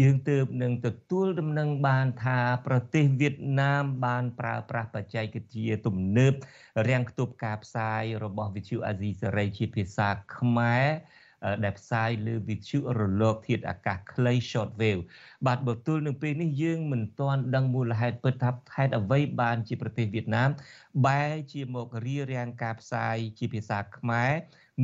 [0.00, 6.32] យើងទើបនឹងទទួលដំណឹងបានថាប្រទេសវៀតណាមបានប្រើប្រាស់បច្ចេកវិទ្យាទំនើប
[6.88, 10.86] រាំងខ្ទប់ការផ្សាយរបស់វិទ្យុអាស៊ីសេរីជាភាសាខ្មែរ
[11.64, 15.02] ដែលផ្សាយលើវិទ្យុរលកធាតុអាកាសខ្លី short wave
[15.46, 20.50] បាទបើទល់នឹងពេលនេះយើងមិនទាន់ដឹងមូលហេតុពិតថាហេតុអ្វីបានជាប្រទេសវៀតណាម
[21.06, 24.32] បែរជាមករៀបរៀងការផ្សាយជាភាសាខ្មែរ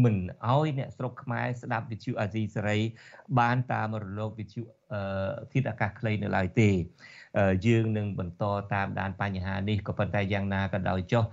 [0.04, 0.16] មិន
[0.46, 2.78] អោយអ្នកស្រុកខ្មែរស្ដាប់វិទ្យុអាស៊ីសេរី
[3.38, 4.62] បានតាមរលកវិទ្យុ
[5.52, 6.70] ធាតុអាកាសខ្លីនៅឡើយទេ
[7.66, 11.24] យើងនឹងបន្តតាមដានបញ្ហានេះក៏ប៉ុន្តែយ៉ាងណាក៏ដោយចុះ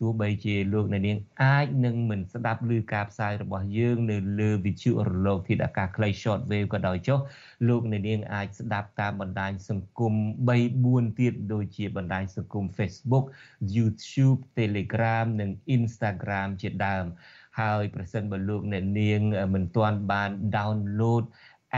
[0.00, 7.18] ទោះបីជាលោកអ្នកនាងអាចនឹងមិនស្ដាប់ឮការផ្សាយរបស់យើងនៅលើវិទ្យុរលកធាតុអាកាសខ្លី short wave ក៏ដោយចុះ
[7.68, 10.14] លោកអ្នកនាងអាចស្ដាប់តាមបណ្ដាញសង្គម
[10.48, 10.50] 3
[11.08, 13.24] 4ទៀតដូចជាបណ្ដាញសង្គម Facebook
[13.76, 17.06] YouTube Telegram និង Instagram ជាដើម
[17.60, 19.20] ហើយប្រសិនបើលោកអ្នកនាង
[19.54, 21.24] មិនទាន់បាន download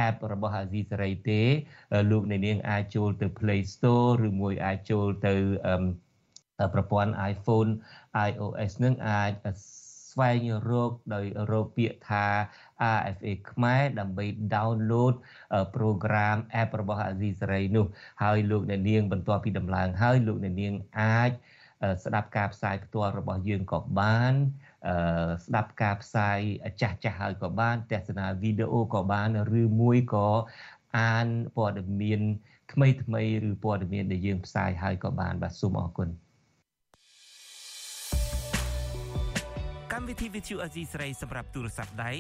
[0.06, 1.42] app របស់ Azizi Saray ទេ
[2.10, 5.34] លោកអ្នកនាងអាចចូលទៅ Play Store ឬមួយអាចចូលទៅ
[6.74, 7.70] ប្រព័ន្ធ iPhone
[8.28, 9.30] iOS នឹងអាច
[10.10, 12.26] ស្វែងរកដោយរកពាក្យថា
[12.96, 15.14] RFA ខ្មែរដើម្បី download
[15.76, 17.86] program app របស់ Azizi Saray នោះ
[18.22, 21.30] ហើយលោកអ្នកនាងបន្ទាប់ពីដំឡើងហើយលោកអ្នកនាងអាច
[22.04, 24.34] ស្ដាប់ការផ្សាយផ្ទាល់របស់យើងក៏បាន
[25.44, 26.38] ស្ដាប់ការផ្សាយ
[26.80, 29.28] ចាស់ចាស់ហើយក៏បានទស្សនាវីដេអូក៏បាន
[29.60, 30.28] ឬមួយក៏
[30.98, 32.20] អានព័ត៌មាន
[32.72, 36.08] ថ្មីថ្មីឬព័ត៌មានដែលយើងផ្សាយហើយក៏បានបាទសូមអរគុណ
[39.92, 42.12] កម្មវិធី Vithu Azizi ស្រីសម្រាប់ទូរស័ព្ទដៃ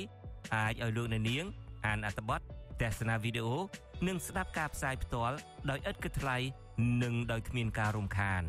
[0.54, 1.44] អាចឲ្យលោកអ្នកនាង
[1.86, 2.40] អានអត្ថបទ
[2.82, 3.56] ទស្សនាវីដេអូ
[4.08, 5.36] និងស្ដាប់ការផ្សាយផ្ទាល់
[5.70, 6.36] ដោយឥតគិតថ្លៃ
[7.02, 8.42] និងដោយគ្មានការរំខាន។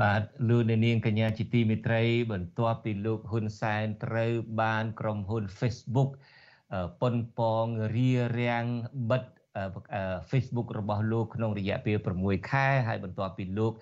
[0.00, 6.10] បាទលោកនាងកញ្ញាជាទីមេត្រី បន្ទាប់ពីលោកហ៊ុនសែនត្រូវបានក្រុមហ៊ុន Facebook
[7.00, 8.64] ប៉ុនប៉ងរៀបរៀង
[9.10, 9.24] បិទ
[10.30, 13.72] Facebook របស់លោកក្នុងរយៈពេល6ខែហើយបន្ទាប់ពីលោក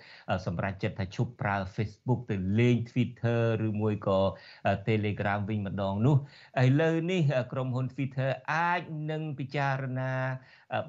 [0.45, 4.19] សម្រេចចិត្តថាឈប់ប្រើ Facebook ទៅលេង Twitter ឬមួយក៏
[4.87, 6.15] Telegram វិញម្ដងនោះ
[6.63, 10.13] ឥឡូវនេះក្រុមហ៊ុន Twitter អាចនឹងពិចារណា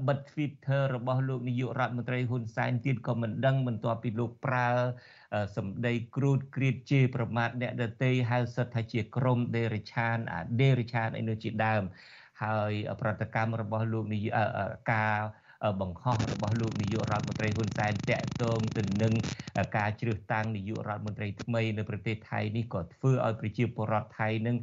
[0.08, 4.68] បិទ Twitter របស់លោកនាយករដ្ឋមន្ត្រីហ៊ុនសែនទៀតក៏មិនដឹងបន្ទាប់ពីលោកប្រើ
[5.56, 11.82] សម្ដីគ្រូតគ្រៀតជេរប្រមាថអ្នកដតីហៅសិតថាជាក្រុមដេរិឆានអាដេរិឆានអីនោះជាដើម
[12.42, 14.38] ហើយប្រតិកម្មរបស់លោកនាយក
[14.92, 15.18] ការ
[15.80, 19.14] បង្ហោះរបស់លោកនាយករដ្ឋមន្ត្រីហ៊ុនសែនតាក់ទងទៅនឹង
[19.76, 24.56] ការជ្រើសតាំងនាយករដ្ឋមន្ត្រីថ្មីនៅប្រទេសថៃនេះក៏ធ្វើឲ្យប្រជាពលរដ្ឋថៃនឹង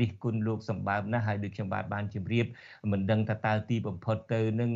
[0.00, 2.46] រិះគន់លោកសម្បើមណាស់ហើយដូចខ្ញុំបាទបានជម្រាប
[2.92, 4.70] មិនដឹងថាតើទីបំផុតទៅនឹង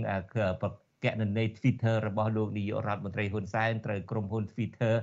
[1.05, 4.95] កណន័យ Twitter របស់លោកនាយករដ្ឋមន្ត្រីហ៊ុនសែនត្រូវក្រុមហ៊ុន Twitter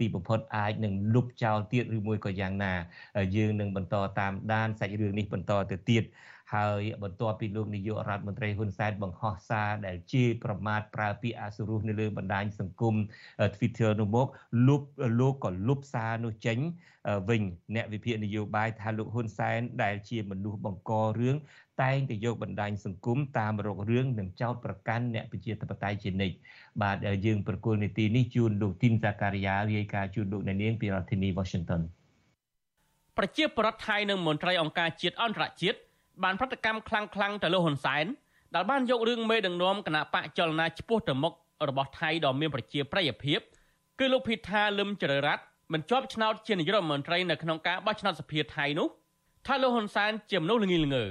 [0.00, 2.74] ទីបំផុតអាចនឹងលុបចោលទៀតឬមួយក៏យ៉ាងណា
[3.36, 6.04] យើងនឹងបន្តតាមដានសាច់រឿងនេះបន្តទៅទៀត
[6.52, 12.94] ហើយបន្ទាប់ពីលោកនាយករដ្ឋមន្ត្រីហ៊ុនសែនបង្ហោះសារដែលជេរប្រមាថប្រើពាក្យអសុរោះនៅលើបណ្ដាញសង្គម
[13.56, 14.26] Twitter នោះមក
[14.68, 14.82] លុប
[15.20, 16.58] លោកក៏លុបសារនោះចេញ
[17.28, 17.42] វិញ
[17.74, 21.36] អ្នកវិភាគនយោបាយថាលោកហ៊ុនសែនដែលជាមនុស្សបង្ករឿង
[21.82, 26.36] តែងតែយកបណ្ដាញសង្គមតាមរករឿងនិងចោទប្រកាន់អ្នកប្រជាធិបតេយ្យជានិច្ច
[26.82, 31.82] បាទយើងប្រគល់នីតិនេះជូនលោកទីនសាការីយ៉ារាយការណ៍ជូនលោកអ្នកនាងពីរដ្ឋធានី Washington
[33.18, 35.78] ប្រជាប្រដ្ឋថៃនិងមន្ត្រីអង្គការជាតិអន្តរជាតិ
[36.22, 38.06] បានប្រតិកម្មខ្លាំងខ្លាំងទៅលើហ៊ុនសែន
[38.54, 41.32] ដែលបានយករឿងមេដឹកនាំគណៈបកចលនាឆ្ពោះទៅមុខ
[41.68, 43.38] របស់ថៃដ៏មានប្រជាប្រិយភាព
[43.98, 48.88] គឺលោកភីថាលឹមចរិរ័ត្នមិនជាប់ឆ្នោតជានាយករដ្ឋមន្ត្រីនៅក្នុងការបោះឆ្នោតសភាថៃនោះ
[49.46, 51.04] ថាលោកហ៊ុនសែនជាមនុស្សល្ងីល្ងើ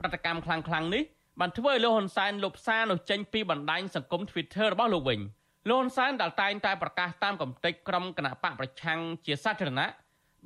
[0.00, 1.02] ប្រតិកម្មខ្លាំងខ្លាំងនេះ
[1.40, 5.20] បានធ្វើឲ្យលោកហ៊ុនសែនលុបសារនោះចេញពីបណ្ដាញសង្គម Twitter របស់លោកវិញ
[5.68, 9.88] លោកហ៊ុនសែនដែលតែងតែប្រកាសតាមកំតិចក្រុមគណៈបកប្រឆាំងជាសាធារណៈ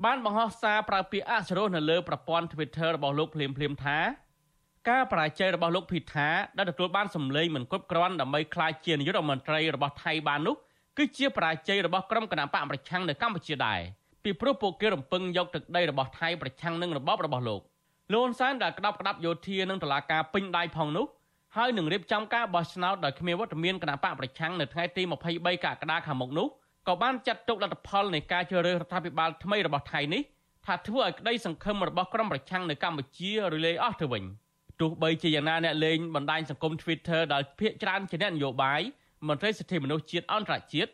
[0.05, 3.99] បានបង្ហោះសារប្រើពាក្យអសុរោះនៅលើប្រព័ន្ធ Twitter របស់លោកភ្លាមភ្លាមថា
[4.89, 10.57] ការបរាជ័យរបស់លោកភីថាដែលទទួលបានសម្លេងមិនគ្រប់គ្រាន់ដើម្បីក្លាយជានាយករដ្ឋមន្ត្រីរបស់ថៃបាននោះ
[10.99, 13.81] គឺជាបរាជ័យរបស់ក្រុមគណៈបកប្រឆាំងនៅកម្ពុជាដែរ
[14.25, 17.61] ពីព្រោះពួកគេរំពឹងយកទឹកដីរបស់ថៃប្រឆាំងនឹងរបបរបស់លោក
[18.15, 21.07] លន់សានដែលក្តាប់ក្តាប់យោធានឹងតឡាការពេញដៃផងនោះ
[21.57, 26.49] ហើយនឹងរៀបចំការបោះឆ្នោតដោយគ្មានវត្តមានគណៈបកប្រឆាំងនៅថ្ងៃទី23កក្កដាខាងមុខនោះ
[26.89, 30.23] ក៏បានចាត់ទុកលទ្ធផលនៃការជ្រើសរើសរដ្ឋាភិបាលថ្មីរបស់ថៃនេះ
[30.67, 34.25] ថាធ្វើឲ្យក្តីសង្ឃឹមរបស់ក្រុមប្រឆាំងនៅកម្ពុជារលាយអស់ទៅវិញ
[34.81, 38.81] ទោះបីជាយ៉ាងណាអ្នកលេងបណ្ដាញសង្គម Twitter ដែលភាគច្រើនជាអ្នកនយោបាយ
[39.29, 40.91] មន្ត្រីសិទ្ធិមនុស្សជាតិអន្តរជាតិ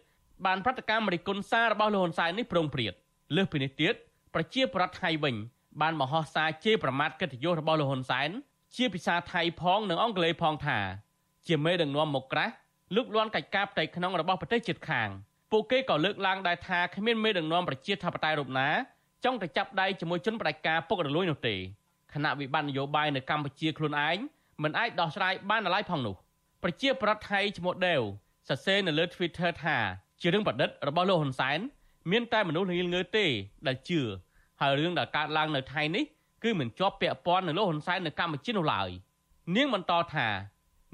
[0.46, 2.92] បានប្រតិកម្មរិះគន់សាររបស់លោកហ៊ុនសែននេះប្រងព្រាត
[3.37, 3.94] លើសពីនេះទៀត
[4.35, 5.35] ប្រជាប្រដ្ឋថៃវិញ
[5.81, 8.31] បានមហោសារជេរប្រមាថកិត្តិយសរបស់លោកហ៊ុនសែន
[8.77, 10.79] ជាភាសាថៃផងនិងអង់គ្លេសផងថា
[11.46, 12.53] ជាមេដឹកនាំមកក្រាស់
[12.96, 15.09] លុកលាន់កិច្ចការផ្ទៃក្នុងរបស់ប្រទេសជិតខាង
[15.51, 18.69] ពួកគេក៏លើកឡើងដែរថាគ្មានមេដឹកនាំប្រជាធិបតេយ្យរូបណា
[19.25, 21.55] ចង់ទៅចាប់ដៃជាមួយជនបដិការពុករលួយនោះទេ
[22.15, 24.17] គណៈវិបត្តិនយោបាយនៅកម្ពុជាខ្លួនឯង
[24.63, 26.15] មិនអាចដោះស្រាយបានឡើយផងនោះ
[26.63, 28.01] ប្រជាប្រដ្ឋថៃឈ្មោះដេវ
[28.49, 29.77] សរសេរនៅលើ Twitter ថា
[30.21, 31.59] ជារឿងប្រឌិតរបស់លោកហ៊ុនសែន
[32.11, 33.27] មានតែមនុស្សល្ងងើទេ
[33.67, 34.01] ដែលជឿ
[34.61, 36.05] ហើយរឿងដែលកើតឡើងនៅថៃនេះ
[36.45, 38.89] គឺមិនជាប់ពាក់ព័ន្ធនឹងលោកហ៊ុនសែននៅកម្ពុជានោះឡើយ
[39.57, 40.29] នាងបន្តថា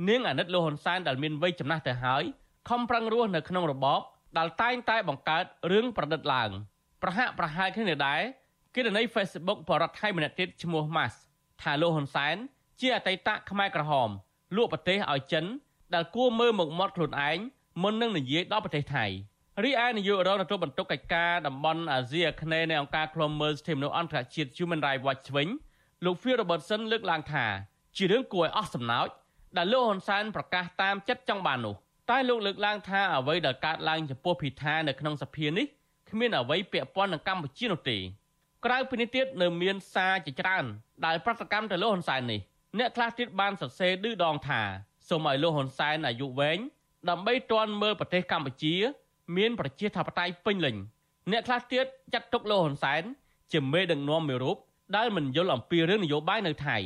[0.09, 2.25] នាងអាណិតលោកហ៊ុនសែនដែលមានវ័យចំណាស់ទៅហើយ
[2.69, 4.01] ខំប្រឹងរស់នៅក្នុងរបប
[4.39, 6.51] ដែលតែងតែបង្កើតរឿងប្រឌិតឡើង
[7.03, 8.21] ប្រហាក់ប្រហែលគ្នានេះដែរ
[8.75, 11.15] គណនី Facebook បរដ្ឋថៃម្នាក់ទៀតឈ្មោះ Mas
[11.63, 12.37] ថាលោកហ៊ុនសែន
[12.81, 14.09] ជាអតីតខ្មែរក្រហម
[14.57, 15.45] លក់ប្រទេសឲ្យចិន
[15.95, 17.39] ដែលគួរមើលមុខមាត់ខ្លួនឯង
[17.83, 19.07] មុននឹងនិយាយដល់ប្រទេសថៃ
[19.65, 25.49] រីឯនាយករងទទួលបន្ទុកកិច្ចការតំបន់អាស៊ីអាគ្នេយ៍នៃអង្គការឃ្លាំមើលសិទ្ធិមនុស្សអន្តរជាតិ Human Rights Watch វិញ
[26.05, 27.45] លោក Phil Robertson លើកឡើងថា
[27.97, 29.09] ជារឿងគួរឲ្យអស់សំណោច
[29.57, 31.75] ដែលលោកហ៊ុនសែនប្រកាសតាមចិត្តចង់បាននោះ
[32.11, 35.67] តែលោកលើកឡើងថាអ្វីដែលកើតឡើងចំពោះភិថានៅក្នុងសភានេះ
[36.11, 37.99] គ្មានអ្វីពាក់ព័ន្ធនឹងកម្ពុជានោះទេ
[38.65, 40.65] ក្រៅពីនេះទៀតនៅមានសារជាច្រើន
[41.07, 42.41] ដែលប្រតិកម្មទៅលោកហ៊ុនសែននេះ
[42.79, 44.63] អ្នកខ្លះទៀតបានសរសេរឌឺដងថា
[45.09, 46.59] សូមឲ្យលោកហ៊ុនសែនអាយុវែង
[47.09, 48.75] ដើម្បីទាន់មើលប្រទេសកម្ពុជា
[49.37, 50.77] មានប្រជាធិបតេយ្យពេញលេញ
[51.31, 53.03] អ្នកខ្លះទៀតចាត់ទុកលោកហ៊ុនសែន
[53.53, 54.57] ជាមេដឹកនាំមួយរូប
[54.97, 56.77] ដែលមិនយល់អំពីរឿងនយោបាយនៅថៃ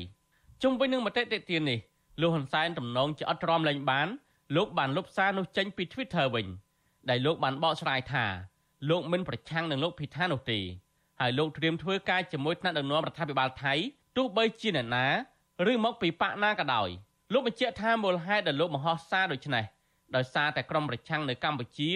[0.62, 1.78] ជុំវិញនឹងមតិតេទៀននេះ
[2.20, 4.09] លោកហ៊ុនសែនទំនងជាអត់ទ្រាំលែងបាន
[4.56, 6.46] លោកបានលុបសារនោះចេញពី Twitter វិញ
[7.08, 8.24] ដែលលោកបានបកស្រាយថា
[8.90, 10.58] លោកមិនប្រឆាំងនឹងលោកភិថានោះទេ
[11.20, 13.74] ហើយលោកត្រៀមធ្វើការជាមួយថ្នាក់ដឹកនាំរដ្ឋាភិបាលថៃ
[14.16, 15.06] ទោះបីជាអ្នកណា
[15.70, 16.88] ឬមកពីបកណាក៏ដោយ
[17.32, 19.64] លោកបញ្ជាក់ថាមូលហេតុដែលលោកមហោសារដូច្នេះ
[20.16, 21.90] ដោយសារតែក្រុមប្រឆាំងនៅកម្ពុជា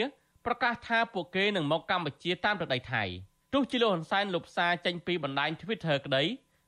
[0.47, 3.05] ប្រកាសថាពួកគេនឹងមកកម្ពុជាតាមទឹកដីថៃ
[3.53, 6.23] ទោះជាលោកហ៊ុនសែនលុបសារចេញពីបណ្ដាញ Twitter ក្តី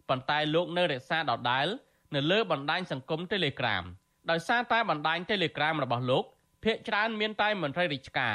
[0.08, 1.66] ប៉ុន្តែលោកនៅរក្សាដដែល
[2.14, 3.84] នៅលើបណ្ដាញសង្គម Telegram
[4.30, 6.24] ដោយសារតែបណ្ដាញ Telegram របស់លោក
[6.64, 8.34] ភាគច្រើនមានតែមន្ត្រីរាជការ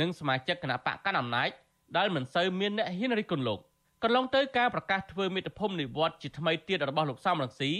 [0.00, 1.50] និងសមាជិកគណៈបកកណ្ដាលអំណាច
[1.96, 3.60] ដែលមិនសូវមានអ្នកហ៊ានរិះគន់លោក
[4.02, 7.70] កន្លងទៅការប្រកាសធ្វើមេត្តាភូមិនិវត្តជាថ្មីទៀតរបស់លោកសំរងស៊ី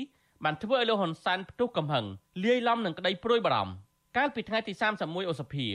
[0.44, 2.06] បានធ្វើឲ្យលោកហ៊ុនសែនផ្ទុះកំហឹង
[2.44, 3.72] លាយឡំនឹងក្តីព្រួយបារម្ភ
[4.16, 5.66] កាលពីថ្ងៃទី31ឧសភា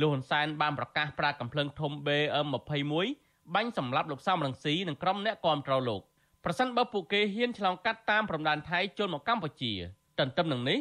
[0.00, 3.08] លោកហ៊ុនសែនបានប្រកាសប្រាកំភ្លើងធំ BM21
[3.54, 6.00] បាញ់សម្លាប់លោកសំរងស៊ីនិងក្រុមអ្នកគាំទ្រលោក
[6.44, 9.72] ប្រសិនបើពួកគេហ៊ានឆ្លងកាត់តាមព្រំដែនថៃចូលមកកម្ពុជា
[10.18, 10.78] ទន្ទឹមនឹងនេះ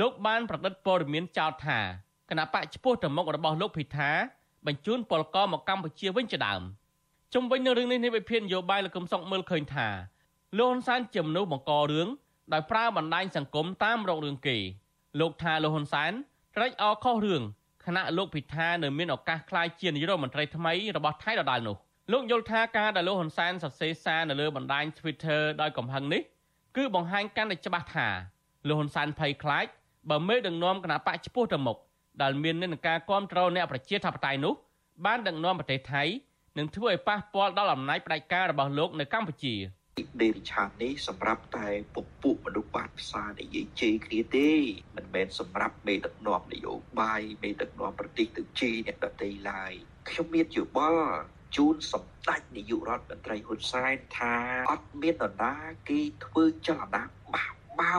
[0.00, 1.78] លោកបានប្រឌិតព័ត៌មានចោទថា
[2.30, 4.10] គណៈបកឈ្មោះទៅមុខរបស់លោកភិថា
[4.66, 6.62] បញ្ជូនពលករមកកម្ពុជាវិញជាដើម
[7.34, 9.88] ជុំវិញនឹងរឿងនេះនៃវិភាគនយោបាយលោកកឹមសុខមើលឃើញថា
[10.58, 12.08] លោកហ៊ុនសែនជាមនុស្សបង្ករឿង
[12.52, 14.56] ដោយប្រើបណ្ដាញសង្គមតាមរករឿងគេ
[15.20, 16.12] លោកថាលោកហ៊ុនសែន
[16.56, 17.42] ត្រេកអរខុសរឿង
[17.84, 21.76] ខណៈលោកភិថានៅមានឱកាសក្លាយជានាយករដ្ឋមន្ត្រីថ្មីរបស់ថៃដដែលនោះ
[22.12, 26.22] លោកយល់ថាការដែលលោកហ៊ុនសែនសរសេរសារនៅលើបណ្ដាញ Twitter ដោយកំហឹងនេះ
[26.76, 28.08] គឺបង្ហាញកាន់តែច្បាស់ថា
[28.68, 29.66] លោកហ៊ុនសែនភ័យខ្លាច
[30.10, 31.76] បើមេដឹកនាំគណៈបកឈ្មោះទៅមុខ
[32.22, 34.54] ដែលមាននិន្នាការគ្រប់គ្រងអ្នកប្រជាធិបតេយ្យនោះ
[35.06, 36.02] បានដឹកនាំប្រទេសថៃ
[36.58, 39.54] និងធ្វើឲ្យប៉ះពាល់ដល់អំណាចផ្ដាច់ការរបស់លោកនៅកម្ពុជា
[40.20, 44.50] ដេរិឆាននេះសម្រាប់តែពពួកមនុស្សបាតផ្សារនិយាយជេរគ្នាទេ
[44.96, 49.72] មិនមែនសម្រាប់មេដឹកនាំនយោបាយមេដឹកនាំប្រទេសទៅជេរអ្នកដទៃឡើយ
[50.08, 51.06] ខ្ញុំមានយោបល់
[51.56, 54.34] ជូនសម្ដេចនាយករដ្ឋមន្ត្រីហ៊ុនសែនថា
[54.70, 55.54] អត់មាននរណា
[55.88, 57.02] គេធ្វើចលនា
[57.34, 57.46] បោ
[57.80, 57.96] បោ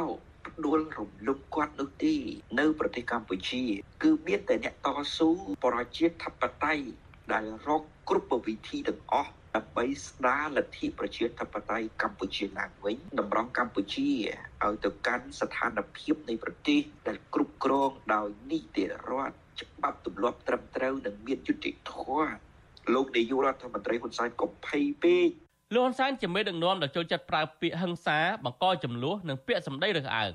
[0.66, 2.16] ដួលរំលំគាត់នោះទេ
[2.60, 3.64] នៅប្រទេសកម្ពុជា
[4.04, 5.30] គឺមានតែអ្នកតស៊ូ
[5.66, 6.86] ប្រជាធិបតេយ្យ
[7.34, 14.10] ដែលរកគ្រប់វិធីទាំងអស់ដើម្បីស្ដារលទ្ធិប្រជាធិបតេយ្យកម្ពុជាឡើងវិញតម្រង់កម្ពុជា
[14.66, 22.32] ឲ្យទៅកាន់ស្ថានភាពនៃប្រទេសដែលគ្រប់គ្រងដោយនីតិរដ្ឋច្បាប់ទម្លាប់ត្រឹមត្រូវនិងមានយុត្តិធម៌
[22.94, 25.30] លោកនាយករដ្ឋមន្ត្រីហ៊ុនសែនកុំភ័យពេក
[25.74, 30.34] លោកហ៊ុនសែនជាមេដឹកនាំដែលចូលចិត្តប្រើពាក្យហិង្សាបង្កចំនួននិងពាក្យសម្ដីរើសអើង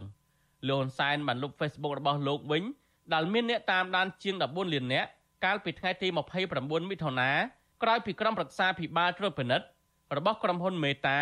[0.68, 2.62] លោកហ៊ុនសែនបានលុប Facebook របស់លោកវិញ
[3.12, 5.08] ដែលមានអ្នកតាមដានជាង14លាននាក់
[5.44, 6.08] កាលពីថ្ងៃទី
[6.48, 7.30] 29មិថុនា
[7.82, 9.66] ក្រោយពីក្រុមប្រឹក្សាភិបាលត្រួតពិនិត្យ
[10.16, 11.18] របស់ក្រុមហ៊ុនមេតា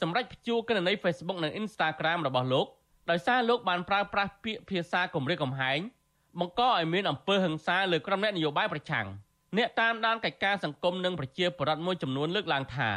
[0.00, 2.66] សម្រាប់ព្យួរគណនី Facebook និង Instagram របស់លោក
[3.10, 5.78] ដោយសារលោកបានប្រើប្រាស់ពាក្យភាសាគំរាមកំហែង
[6.40, 9.06] បង្កឲ្យមានអំពើហិង្សាលើក្រុមអ្នកនយោបាយប្រឆាំង
[9.56, 12.90] អ្នកតាមដានកិច្ចការសង្គមនិងប្រជាពលរដ្ឋមួយចំនួនលើកឡើងថា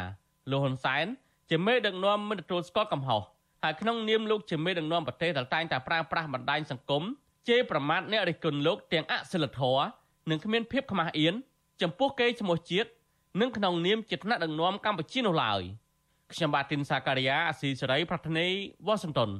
[0.50, 1.06] លោកហ៊ុនសែន
[1.50, 3.22] ជាមេដឹកនាំមិនទទួលស្គាល់កំហុស
[3.62, 7.02] ហើយក្នុងនាមលោកជាមេដឹកនាំប្រទេសដែលតែងតែប្រើប្រាស់បណ្ដាញសង្គម
[7.48, 9.84] ជេរប្រមាថអ្នករិះគន់លោកទាំងអសិលធម៌
[10.30, 11.34] និងគ្មានភាពខ្មាស់អៀន
[11.82, 12.88] ចំពោះកេរ្តិ៍ឈ្មោះជាតិ
[13.40, 15.62] និងក្នុងនាមជាថ្នាក់ដឹកនាំកម្ពុជានោះឡើយ
[16.32, 18.46] ខ្ញុំបាទទីនសាការីយ៉ាអស៊ីសេរីប្រធានី
[18.86, 19.30] វ៉ាស៊ីនតោន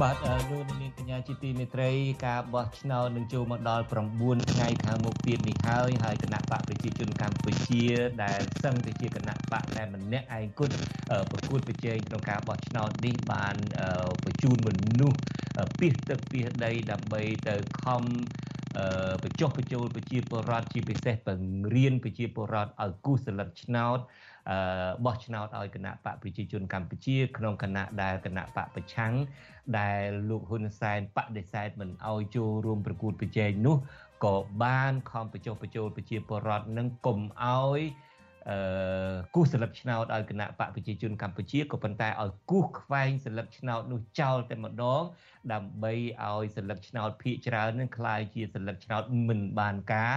[0.00, 0.81] បាទលោកនាងក
[1.12, 1.90] ញ្ញាជាទីមេត្រី
[2.26, 3.84] ការបោះឆ្នោតនឹងចូលមកដល់
[4.16, 7.84] 9ថ្ងៃខាងមុខទៀតនេះហើយហើយគណៈបកប្រជាជនកម្ពុជា
[8.22, 10.74] ដែលសឹងទៅជាគណៈបកតែម្នាក់ឯងគត់
[11.30, 13.56] ប្រគួតប្រជែងក្នុងការបោះឆ្នោតនេះបាន
[14.24, 15.18] បញ្ជូនមនុស្ស
[15.78, 18.02] ពីសទឹកពីសដីដើម្បីទៅខំ
[19.22, 23.98] បញ្ចុះបញ្ចូលប្រជាពលរដ្ឋជាពិសេសបង្រៀនប្រជាពលរដ្ឋឲ្យគូសសិលឹកឆ្នោត
[25.04, 29.12] បោះឆ្នោតឲ្យគណៈបកប្រជាជនកម្ពុជា ក្នុងគណៈដែលគណៈបកប្រឆាំង
[29.78, 33.76] ដែលលោកហ៊ុនសែនបដិសេធមិនអោយចូលរួមប្រគួតប្រជែងនោះ
[34.24, 37.80] ក៏បានខំបញ្ចុះបញ្ចូលប្រជាពលរដ្ឋនឹងកុំអោយ
[38.50, 45.02] អឺគូសសិលឹកឆ្នោតឲ្យគណៈបកប្រជាជនកម្ពុជាក៏ប៉ុន្តែឲ្យគូសខ្វែងសិលឹកឆ្នោតនោះចោលតែម្ដង
[45.53, 45.93] ដើម្បី
[46.25, 50.15] ឲ្យសិលឹកឆ្នោតភាកច្រើននឹងคล้ายជាសិលឹកឆ្នោតមិនបានការ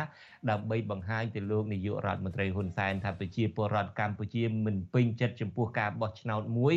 [0.50, 6.74] ដើម្បីបង្ហាញទៅលោកនាយករដ្ឋមន្ត្រីហ៊ុនសែនថាប្រជាពលរដ្ឋកម្ពុជាមិនពេញចិត្តចំពោះការបោះឆ្នោតមួយ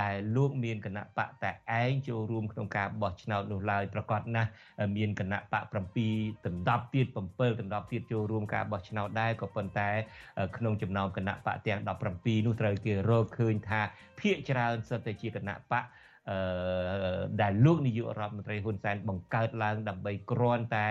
[0.00, 4.50] ដែលលោកមានគណៈបកតែឯងចូលរួមក្នុងការបោះឆ្នោតនោះឡើយប្រកាសណាស់
[4.96, 7.16] មានគណៈបក7ដណ្ដប់ទៀត7
[7.60, 9.90] ដណ្ដប់ទៀតចូលរួមការបោះឆ្នោតដែរក៏ប៉ុន្តែ
[10.56, 11.80] ក្នុងចំណោមគណៈបកទាំង
[12.12, 13.80] 17នោះត្រូវគេរកឃើញថា
[14.20, 15.84] ភាកច្រើនសិតតែជាគណៈបក
[16.30, 20.90] អឺដែលលោកនាយករដ្ឋមន្ត្រីហ៊ុនសែនបង្កើតឡើងដើម្បីគ្រាន់តែ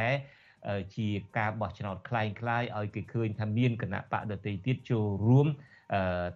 [0.95, 5.47] ជាការបោះឆ្នោតคล้ายคล้ายឲ្យគេឃើញថាមានគណៈបកដទៃទៀតចូលរួម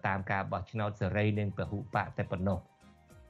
[0.06, 2.58] តាមការបោះឆ្នោតសេរីនិងពហុបកតែប៉ុណ្ណោះ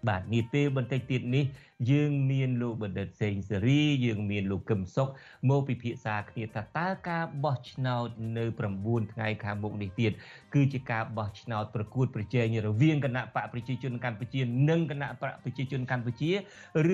[0.08, 1.46] បាទនាពេលបន្តិចទៀតនេះ
[1.92, 5.10] យើងមានលោកបណ្ឌិតសេងសេរីយើងមានលោកកឹមសុខ
[5.50, 8.46] មកពិភាក្សាគ្នាថាតើការបោះឆ្នោតនៅ
[8.78, 10.12] 9ថ្ងៃខាងមុខនេះទៀត
[10.54, 16.32] គឺជាការបោះឆ្នោតប្រកួតប្រជែងរវាងគណៈបកប្រជាជនកម្ពុជានិងគណៈបកប្រជាជនកម្ពុជា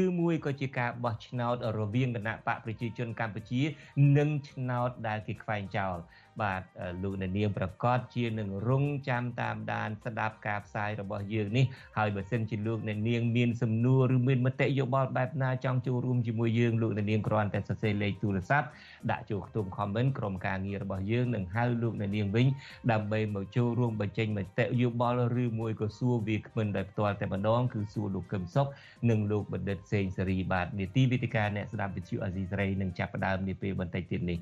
[0.01, 3.61] ឬមួយក៏ជាការបោះឆ្នោតរវាងគណៈបកប្រជាជនកម្ពុជា
[4.17, 5.97] និងឆ្នោតដែលគេខ្វែងចោល
[6.41, 6.61] បាទ
[7.03, 11.65] លោកអ្នកនាងប្រកាសជានឹងរងចាំតាមដានស្ដាប់ការផ្សាយរបស់យើងនេះ
[11.97, 18.67] ហើយបើសិនជាលោកអ្នកនាងមានសំណួរឬមានមតិយោបល់បែបណាចង់ចូលរួមជាមួយយើងលោកអ្នកនាងគ្រាន់តែសរសេរលេខទូរស័ព្ទ
[19.11, 22.47] ដាក់ចូលខ្ទង់ comment ក្រុមការងាររបស់យើងនឹងហៅលោកអ្នកនាងវិញ
[22.91, 28.67] ដើម្បីមកចូលរួមបញ្ចេញមតិយោបល់ឬមួយក៏សួរវាគ្មិនដោយផ្ទាល់តែម្ដងគឺសួរលោកកឹមសុខ
[29.09, 34.39] និងលោកបណ្ឌិតសេងសេរីបាទនីតិវិទ្យាអ្នកស្ដាប់វិទ្យុអាស៊ីសេរីនឹងចាប់ផ្ដើមនាពេលបន្តិចទៀតនេះ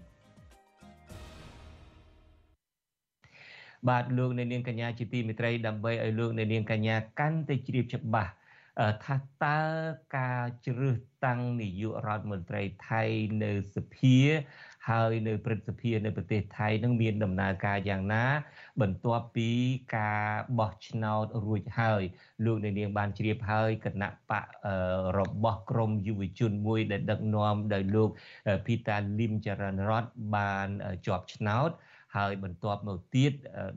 [3.87, 8.31] បាទលោកអ្នកនាងកញ្ញាជាទីមេត្រីដើម្បីឲ្យលោកអ្នកនាងកញ្ញាកាន់តែជ្រាបច្បាស់
[9.05, 9.59] ថាតើ
[10.17, 13.03] ការជ្រើសតាំងនាយករដ្ឋមន្ត្រីថៃ
[13.43, 14.17] នៅសភា
[14.89, 18.25] ហើយនៅព្រឹទ្ធសភានៅប្រទេសថៃនឹងមានដំណើរការយ៉ាងណា
[18.81, 19.49] បន្ទាប់ពី
[19.97, 20.25] ការ
[20.59, 22.03] បោះឆ្នោតរួចហើយ
[22.45, 24.45] លោកនាងបានជ្រាបហើយគណៈបក
[25.17, 28.09] របស់ក្រមយុវជនមួយដែលដឹកនាំដោយលោក
[28.65, 30.03] ភីតាលឹមចរណរត
[30.35, 30.67] បាន
[31.05, 31.71] ជាប់ឆ្នោត
[32.15, 33.31] ហើយបន្ទាប់មកទៀត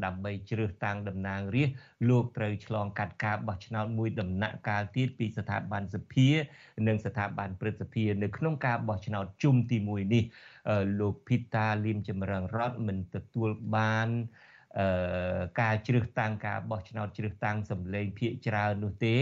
[0.05, 1.77] ដើម្បីជ្រើសតាំងតំណាងរាស្ត្រ
[2.09, 6.29] លោកត្រូវឆ្លងកាត់ការបោះឆ្នោតមួយដំណាក់កាលទៀតពីស្ថាប័នសភា
[6.89, 10.25] និងស្ថាប័នព្រឹទ្ធសភានៅក្នុងការបោះឆ្នោតជុំទី1នេះ
[11.01, 14.09] លោកភីតាលីមចម្រងរតមិនទទួលបាន
[14.79, 19.17] អឺការជ្រើសតាំងការបោះឆ្នោតជ្រើសតាំងសម្លេងភាកច្រើននោះទេ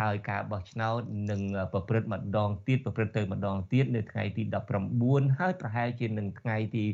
[0.00, 4.42] ហើយការបោះឆ្នោតនឹងប្រព្រឹត្តម្ដងទៀតប្រព្រឹត្តទៅម្ដងទៀតនៅថ្ងៃទី
[4.90, 6.84] 19ហើយប្រហែលជានឹងថ្ងៃទី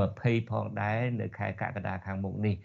[0.00, 2.56] 20ផងដែរនៅខែកក្កដាខាងមុខនេះ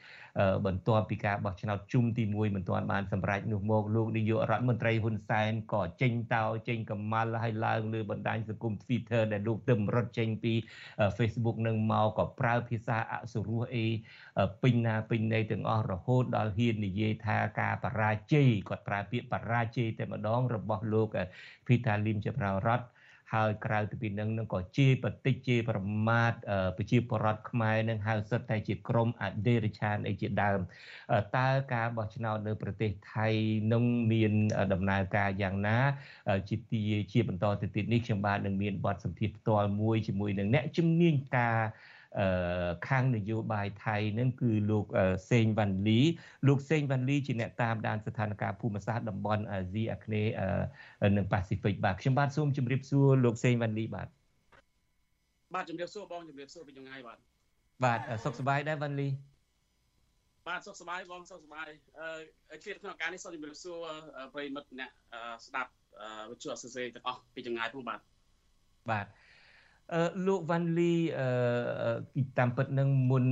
[0.66, 10.54] បន្ទាប់ពីការបោះឆ្នោតជុំទី1មិនទាន់បានសម្រេចនោះមកលោកនាយករដ្ឋមន្ត្រីហ៊ុនសែនក៏ចេញតោចេញកម្មាល់ហើយឡើងលើបណ្ដាញសង្គម Twitter ដែលលោកទឹមរត់ចេញពី
[11.18, 13.86] Facebook នឹងមកក៏ប្រើភាសាអសុរោះអី
[14.64, 21.16] ពេញណាពេញណីទាំងអស់រហូតដល់ហ៊ាននិយាយថាការបរាជ័យគាត់ប្រើពាក្យបរាជ័យតែម្ដងរបស់លោក
[21.68, 22.82] ភីតាលីមចប្ររត
[23.34, 26.34] ហើយក្រៅពីនឹងនឹងក៏ជាបតិជាប្រមាថ
[26.78, 30.60] ប្រជាពលរដ្ឋខ្មែរនឹងហៅសិតតែជាក្រមអដេរឆានអីជាដើម
[31.38, 33.28] តើការបោះឆ្នោតនៅប្រទេសថៃ
[33.74, 34.34] នឹងមាន
[34.74, 35.78] ដំណើរការយ៉ាងណា
[36.50, 41.58] ជាទីជាបន្តទៅទៀតនេះខ្ញុំបាទនឹងមានបទសម្ភាសន៍ផ្ទាល់មួយជាមួយនឹងអ្នកជំនាញការ
[42.88, 44.86] ខាងនយោបាយថៃនឹងគឺលោក
[45.32, 46.00] សេងវ៉ាន់លី
[46.48, 50.34] លោកសេងវ៉ាន់លីជាអ្នកតាមដានស្ថានភាពភូមិសាស្ត្រតំបន់អាស៊ីអាគ្នេយ៍
[51.18, 54.08] និងប៉ាស៊ីហ្វិកបាទខ្ញុំបាទសូមជម្រាបសួរលោកសេងវ៉ាន់លីបាទ
[55.54, 57.18] បាទជម្រាបសួរបងជម្រាបសួរពីថ្ងៃបាទ
[57.86, 59.08] បាទសុខសប្បាយដែរវ៉ាន់លី
[60.48, 61.70] បាទសុខសប្បាយបងសុខសប្បាយ
[62.52, 63.78] អឺជាតិក្នុងការនេះសូមជម្រាបសួរ
[64.34, 64.90] ប្រិមិត្តអ្នក
[65.46, 65.72] ស្ដាប់
[66.32, 68.00] វិទ្យុអសរសេរទាំងអស់ពីចម្ងាយផងបាទ
[68.92, 69.27] បាទអឺ
[70.26, 73.24] លោកវ៉ាន់លីអឺតាមពិតនឹងមុន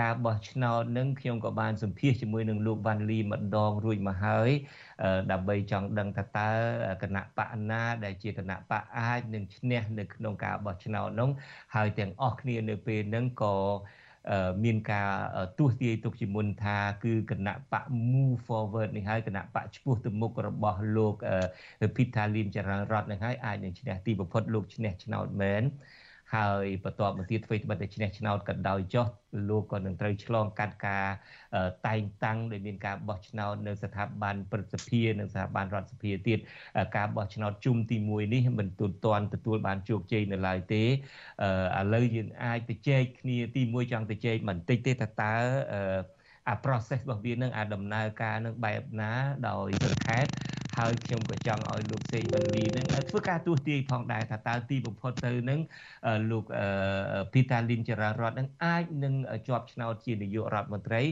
[0.00, 4.50] ការបោះឆ្នោតនឹងខ្ញុំក៏បានសម្ភាសជាមួយនឹងលោកវ៉ាន់លីម្ដងរួចមកហើយ
[5.32, 6.50] ដើម្បីចង់ដឹងថាតើ
[7.02, 11.30] គណៈបកណា ដែលជាគណៈបកអាចនឹងឈ្នះនៅក្នុងការបោះឆ្នោតនោះ
[11.74, 13.56] ហើយទាំងអស់គ្នានៅពេលហ្នឹងក៏
[14.64, 15.10] មានការ
[15.58, 21.14] ទស្សទាយទុកជាមុនថាគឺគណៈបក move forward នេះហើយគណៈបកឈ្មោះទៅមុខរបស់លោក
[21.96, 25.64] Peter Lim ចរណរដ្ឋនឹងហើយអាចនឹងឈ្នះទីបំផុតលោកឈ្នះឆ្នោតមែន
[26.34, 29.06] ហើយបន្ទាប់មកទៀតធ្វើត្បិតតែឈ្នះឆ្នោតក៏ដោយចុះ
[29.48, 31.06] លោកក៏នឹងត្រូវឆ្លងកាត់ការ
[31.86, 36.38] តែងតាំងដោយមានការបោះឆ្នោតនៅស្ថាប័នព្រឹទ្ធសភានិងស្ថាប័នរដ្ឋសភាទៀត
[36.96, 40.88] ការបោះឆ្នោតជុំទី1នេះមិនទាន់ទទួលបានជោគជ័យនៅឡើយទេឥ
[41.94, 45.34] ឡូវយើងអាចទៅចែកគ្នាទី1ចង់ទៅចែកបន្តិចទេថាតើ
[46.48, 49.12] អា process របស់វានឹងអាដំណើរការនឹងបែបណា
[49.48, 50.26] ដោយប្រខេត
[50.80, 55.60] ហើយខ្ញុំក៏ចង់ឲ្យលោកសេងវណ្ណីនឹងធ្វើការទូទាយផងដែរថាតើទីបំផុតទៅនឹង
[56.30, 56.44] លោក
[57.32, 59.14] ពីតាលីនចរារតនឹងអាចនឹង
[59.48, 61.02] ជាប់ឆ្នោតជានាយករដ្ឋមន្ត្រី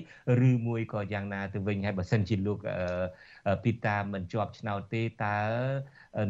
[0.48, 2.58] ឬមួយក៏យ៉ាងណាទៅវិញហើយបើសិនជាលោក
[3.64, 5.36] ពីតាមិនជាប់ឆ្នោតទេតើ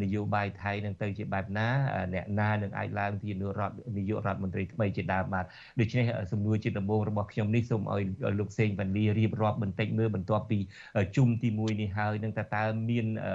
[0.02, 1.68] នយោបាយថៃនឹងទៅជាបែបណា
[2.14, 5.44] អ្នកណានឹងអាចឡើងជានាយករដ្ឋនាយករដ្ឋមន្ត្រីថ្មីជាដើមបាទ
[5.80, 8.02] ដូច្នេះសំណួរជាដំបូងរបស់ខ្ញុំនេះសូមឲ្យ
[8.40, 10.58] លោកសេងវណ្ណីរៀបរាប់បន្តិចមើលបន្ទាប់ពី
[11.16, 13.28] ជុំទី1នេះហើយនឹងតើតើមានអ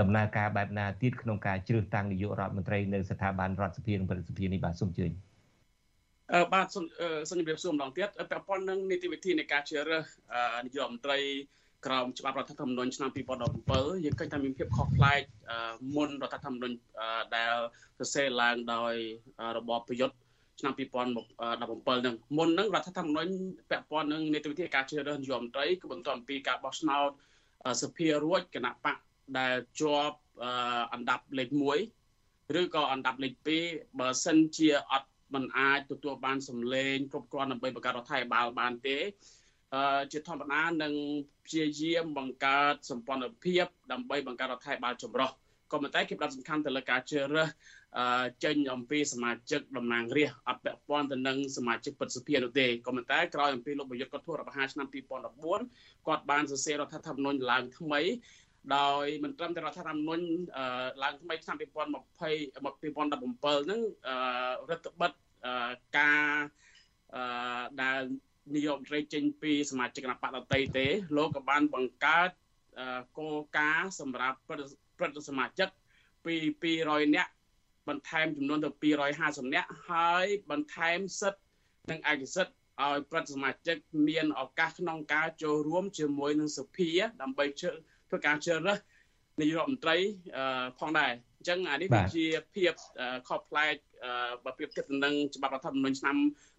[0.00, 5.12] ដំណើរការបែបណាទៀតក្នុងការជ្រើសតាំងនាយករដ្ឋមន្ត្រីនៅស្ថាប័នរដ្ឋសភានិងប្រសិទ្ធភាពនេះបាទសូមអញ្ជើញ
[6.32, 6.84] អឺបាទសូម
[7.30, 10.06] សូមជម្រាបសួរម្ដងទៀតពាក់ព័ន្ធនឹងនីតិវិធីនៃការជ្រើសរើស
[10.64, 11.18] នាយករដ្ឋមន្ត្រី
[11.86, 15.20] ក្រោមច្បាប់រដ្ឋធម្មនុញ្ញឆ្នាំ2017យើងឃើញថាមានភាពខុសប្លែក
[15.96, 16.76] មុនរដ្ឋធម្មនុញ្ញ
[17.36, 17.54] ដែល
[17.98, 18.94] សរសេរឡើងដោយ
[19.56, 20.16] របបប្រយុទ្ធ
[20.60, 23.32] ឆ្នាំ2017នឹងមុននឹងរដ្ឋធម្មនុញ្ញ
[23.70, 27.10] ពាក់ព័ន្ធនឹងនីតិវិធីការជ្រើសរើសនាយករដ្ឋមន្ត្រីគឺបន្ទាប់ពីការបោះឆ្នោត
[27.82, 28.96] សភារួចគណៈបក
[29.38, 30.16] ដែលជាប់
[30.92, 31.50] អណ្ដាប់លេខ
[32.04, 33.34] 1ឬក៏អណ្ដាប់លេខ
[33.66, 38.96] 2បើសិនជាអត់មិនអាចទទួលបានសម្លេងគ្រប់គ្រាន់ដើម្បីបង្កើតរដ្ឋាភិបាលបានទេ
[40.12, 40.94] ជាធម្មតានឹង
[41.46, 45.30] ព្យាយាមបង្កើតសម្ព័ន្ធភាពដើម្បីបង្កើតរដ្ឋាភិបាលចម្រុះ
[45.72, 47.48] ក៏ប៉ុន្តែគេផ្ដោតសំខាន់ទៅលើការជ្រើសរើស
[48.44, 54.86] ចេញអំពីសមាជិកតំណាងរាស្ត្រអត់ពាក់ព័ន្ធទៅនឹងសមាជិកពិតសភានោះទេក៏ប៉ុន្តែក្រោយអំពីលោកប្រយុទ្ធគាត់ធ្វើរដ្ឋប្រហារឆ្នាំ
[55.46, 58.00] 2014គាត់បានសរសេររដ្ឋធម្មនុញ្ញឡើងថ្មី
[58.76, 60.24] ដោយមិនត្រឹមតែរដ្ឋធម្មនុញ្ញ
[61.02, 61.72] ឡើងថ្មីឆ្នាំ2020 2017
[63.66, 63.80] ហ្នឹង
[64.70, 65.12] រដ្ឋបិទ
[65.98, 66.26] ការ
[67.82, 68.02] ដែល
[68.54, 72.30] នាយករដ្ឋមន្ត្រីចេញពីសមាជិកគណៈបកដតីទេ លោកក៏បានបង្កើត
[73.18, 75.68] គោលការណ៍សម្រាប់ព្រឹទ្ធសមាជិក
[76.24, 76.34] ពី
[76.74, 77.32] 200នាក់
[77.88, 78.70] បន្ថែមចំនួនទៅ
[79.12, 81.42] 250នាក់ហើយបន្ថែមសិទ្ធិ
[81.90, 82.54] និងឯកសិទ្ធិ
[82.84, 83.76] ឲ្យព្រឹទ្ធសមាជិក
[84.08, 86.90] មានឱកាសក្នុងការចូលរួមជាមួយនឹងសភា
[87.22, 88.78] ដើម្បីធ្វើការជ្រើសរើស
[89.40, 89.96] នាយករដ្ឋមន្ត្រី
[90.78, 92.24] ផងដែរអញ្ចឹងអានេះវាជា
[92.54, 92.72] ភាព
[93.28, 93.74] ខុសប្លែក
[94.44, 96.16] បើប្រៀបធៀបទៅនឹងច្បាប់រដ្ឋធម្មនុញ្ញឆ្នាំ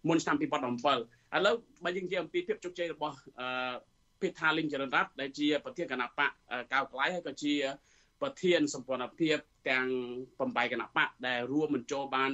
[0.07, 3.17] មុនឆ្នាំ2017 ឥឡូវបើយើងនិយាយអំពីភាពជោគជ័យរបស់
[4.21, 6.31] ពេថាលីងចរណរ័ត្នដែលជាប្រធានគណៈបក
[6.73, 7.53] កៅក្លាយហើយក៏ជា
[8.21, 9.37] ប្រធានសម្ព័ន្ធភាព
[9.69, 9.87] ទាំង
[10.29, 12.31] 8គណៈបកដែលរួមបញ្ចូលបាន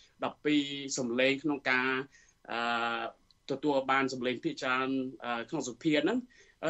[0.00, 1.88] 312សម្លេងក្នុងការ
[2.52, 3.04] អឺ
[3.50, 4.88] ទទួលបានសម្លេងភាគច្រើន
[5.50, 6.18] ក្នុងសភាហ្នឹង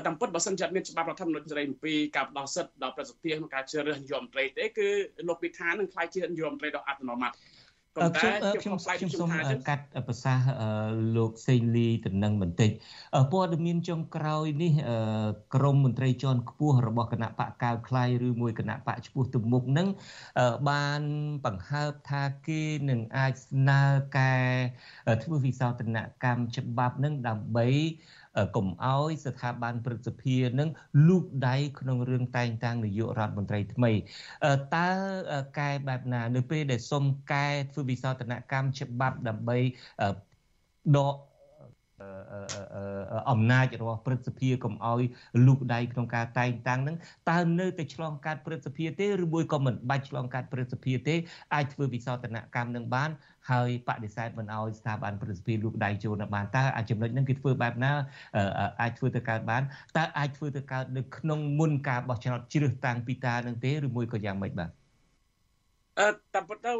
[0.06, 4.88] តាមពិតបើសិនជាមានច្បាប់រដ្ឋធម្មនុញ្ញស្ដីអំពីការផ្ដោតសិទ្ធិដល់ប្រសិទ្ធភាពក្នុងការជ្រើសរើសនាយករដ្ឋមន្ត្រីទេគឺ
[5.28, 7.32] លោកពិថានឹងខ្លាយជានាយករដ្ឋមន្ត្រីដ៏អត្តនោម័ត
[7.96, 8.30] ប៉ុន្តែ
[8.62, 9.30] ខ្ញុំខ្ញុំសូម
[9.68, 10.46] កាត់ប្រសាសន៍
[11.16, 12.70] លោកសេងលីតំណឹងបន្តិច
[13.32, 14.72] ព័ត៌មានចុងក្រោយនេះ
[15.54, 19.88] ក្រមមន្ត្រីជាន់ខ្ពស់របស់គណៈបកកៅខ្លៃឬមួយគណៈបកឈ្មោះទៅមុខនឹង
[20.68, 21.02] បាន
[21.44, 23.82] បង្ហើបថាគេនឹងអាចស្នើ
[24.18, 24.34] កែ
[25.22, 27.66] ធ្វើវិសោធនកម្មច្បាប់នឹងដើម្បី
[28.56, 30.68] កុំអោយស្ថាប័នព្រឹទ្ធសភានឹង
[31.08, 33.92] លូកដៃក្នុងរឿងតែងតាំងនាយករដ្ឋមន្ត្រីថ្មី
[34.74, 34.88] តើ
[35.58, 39.58] កែបែបណា នៅពេលដែលសុំកែធ្វើវិសោធនកម្មច្បាប់ដើម្បី
[40.96, 41.16] ដក
[43.30, 45.02] អំណាចរបស់ព្រឹទ្ធសភាកុំអោយ
[45.46, 46.96] លូកដៃក្នុងការតែងតាំងនឹង
[47.30, 51.14] តើនៅតែឆ្លងកាត់ព្រឹទ្ធសភាទេឬមួយក៏មិនបាច់ឆ្លងកាត់ព្រឹទ្ធសភាទេ
[51.54, 53.10] អាចធ្វើវិសោធនកម្មនឹងបាន
[53.50, 57.92] ហើយបដិសេធមិនអោយស្ថាប័នព្រឹទ្ធសភាលូកដៃចូលនៅបានតើអាចចំណុចហ្នឹងគេធ្វើបែបណា
[58.80, 59.62] អាចធ្វើទៅកើតបាន
[59.96, 64.70] តើអាចធ្វើទៅកើតនៅក្នុងមុនការបោះឆ្នោតជ្រើសតាំងពីតានឹងទេឬមួយក៏យ៉ាងម៉េចបាទ
[65.98, 66.72] អឺតាមពិតទៅ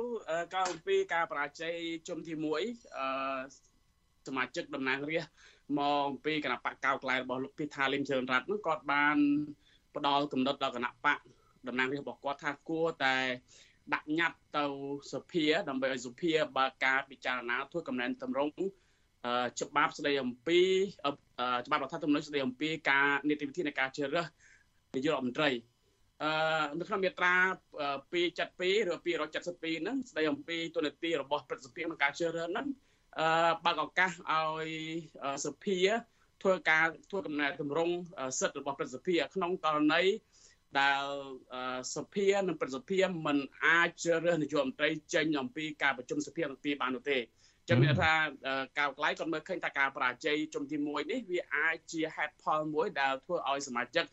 [0.55, 1.75] កាលអំពីការបរាជ័យ
[2.09, 2.45] ជុំទី1
[2.99, 3.70] អឺ
[4.29, 5.35] សមាជិកតំណាងរាស្ត្រ
[5.79, 9.17] មកអំពីគណៈបកកៅក្លែរបស់លោកពិថាលឹមជឿនរ័ត្ននោះគាត់បាន
[9.97, 11.19] ផ្ដល់កំណត់ដល់គណៈបក
[11.69, 13.17] តំណាងរាស្ត្ររបស់គាត់ថាគួរតែ
[13.95, 14.65] ដាក់ញត្តិទៅ
[15.13, 18.53] សភាដើម្បីឲ្យសភាបើកការពិចារណាធ្វើកំណែនតម្រង់
[19.61, 20.61] ច្បាប់ស្ដីអំពី
[21.67, 24.27] ច្បាប់រដ្ឋធម្មនុញ្ញស្ដីអំពីការនីតិវិធីនៃការជ្រើសរើស
[24.95, 25.51] នាយករដ្ឋមន្ត្រី
[26.23, 26.31] អឺ
[26.79, 27.35] នៅក្នុងមាត្រា
[28.13, 32.90] 272ឬ272ហ្នឹងស្ដីអំពីទូនាទីរបស់ប្រសិទ្ធភាពក្នុងការជ្រើសរើសហ្នឹងអឺ
[33.65, 34.69] បើកឱកាសឲ្យ
[35.45, 35.79] សភា
[36.43, 37.95] ធ្វើការធ្វើកំណែតម្រង់
[38.39, 40.03] សិទ្ធិរបស់ប្រសិទ្ធភាពក្នុងករណី
[40.81, 41.05] ដែល
[41.95, 47.19] សភានិងប្រសិទ្ធភាពមិនអាចជ្រើសរើសនាយករដ្ឋមន្ត្រីចេញអំពីការប្រជុំសភាទាំងពីរបាននោះទេ
[47.69, 48.13] ចឹងមានថា
[48.79, 54.05] កៅក្លាយគាត់មើលឃើញថាការបរាជ័យជុំទី1នេះវាអាចជាហេតុផលមួយដែលធ្វើឲ្យសមាជិក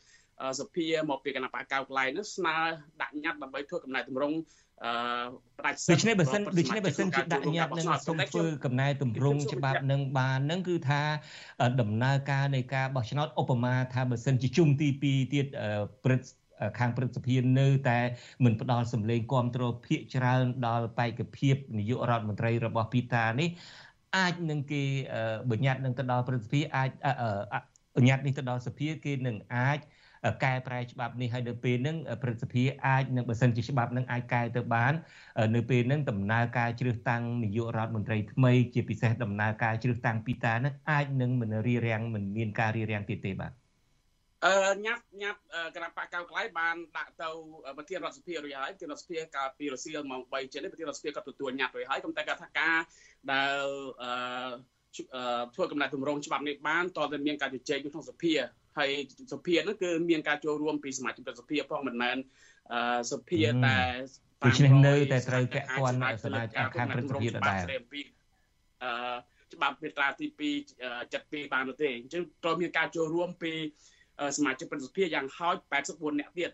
[0.59, 2.55] សភាមកពីគណៈបកកៅក្លាយនោះស្នើ
[3.01, 4.37] ដាក់ញត្តិដើម្បីធ្វើកំណែតម្រង់
[4.85, 4.91] អឺ
[5.59, 11.01] ផ្ដាច់សិទ្ធិដូច្នេះបើសិនដូច្នេះបើសិនជាដាក់ញត្តិនឹងសូមធ្វើកំណែតម្រង់ច្បាប់នឹងបាននឹងគឺថា
[11.81, 15.45] ដំណើរការនៃការបោះឆ្នោតឧបមាថាបើសិនជាជុំទី2ទៀត
[16.03, 16.27] ព្រឹទ្ធ
[16.79, 17.99] ខាងព្រឹទ្ធសភានៅតែ
[18.43, 23.49] មិនផ្ដល់សម្លេងគ្រប់គ្រងភាកច្រើនដល់បេក្ខភាពនាយករដ្ឋមន្ត្រីរបស់ពីតានេះ
[24.17, 24.83] អាចនឹងគេ
[25.51, 26.89] បញ្ញត្តិនឹងទៅដល់ព្រឹទ្ធសភាអាច
[27.95, 29.79] បញ្ញត្តិនេះទៅដល់សភាគេនឹងអាច
[30.43, 34.93] កែប្រែច្បាប់នេះហើយនៅពេលហ្នឹងព្រឹទ្ធសភាអាចនឹងបើសិនជាច្បាប់ហ្នឹងអាចកែទៅបាន
[35.55, 43.53] នៅពេលហ្នឹងដំណើរការជ្រើសតាំងនាយករដ្ឋមន្ត្រីថ្មីជាពិសេសដំណើរការជ្រើសតាំងពីតាហ្នឹងអាចនឹងមិនរារាំងមិនមានការរារាំងទៀតទេបាទ
[44.45, 45.39] អឺញ៉ាត់ញ៉ាត់
[45.75, 47.29] គណៈបកកៅក្លាយបានដាក់ទៅ
[47.77, 52.77] ប្រធានរដ្ឋសភារួចហើយប្រធានរដ្ឋសភាកាលពីរសៀលម៉ោង3ចេញនេះប្រធានរដ្ឋសភាក៏ទទួលញ៉ាត់រួចហើយប៉ុន្តែគាត់ថាការ
[53.31, 53.65] ដែល
[54.03, 54.11] អឺ
[55.55, 58.33] ធ្វើកំណែតម្រង់ច្បាប់នេះបានតើតែមានការជជែកក្នុងសភា
[58.77, 58.91] ហើយ
[59.33, 62.17] សភាហ្នឹងគឺមានការចូលរួមពីសមាជិកប្រសិទ្ធភាពផងមិនមែន
[63.11, 63.79] សភាតែ
[64.45, 67.63] ដូច្នេះនៅតែត្រូវពាក់ព័ន្ធសមាជិកខាងប្រសិទ្ធភាពដដែល
[68.83, 68.91] អឺ
[69.53, 70.41] ច្បាប់មាត្រាទី2
[70.91, 73.53] 72បាននោះទេអញ្ចឹងត្រូវមានការចូលរួមពី
[74.37, 75.55] សមាជិកប្រសិទ្ធភាពយ៉ាងហោច
[75.87, 76.51] 84នាក់ទៀត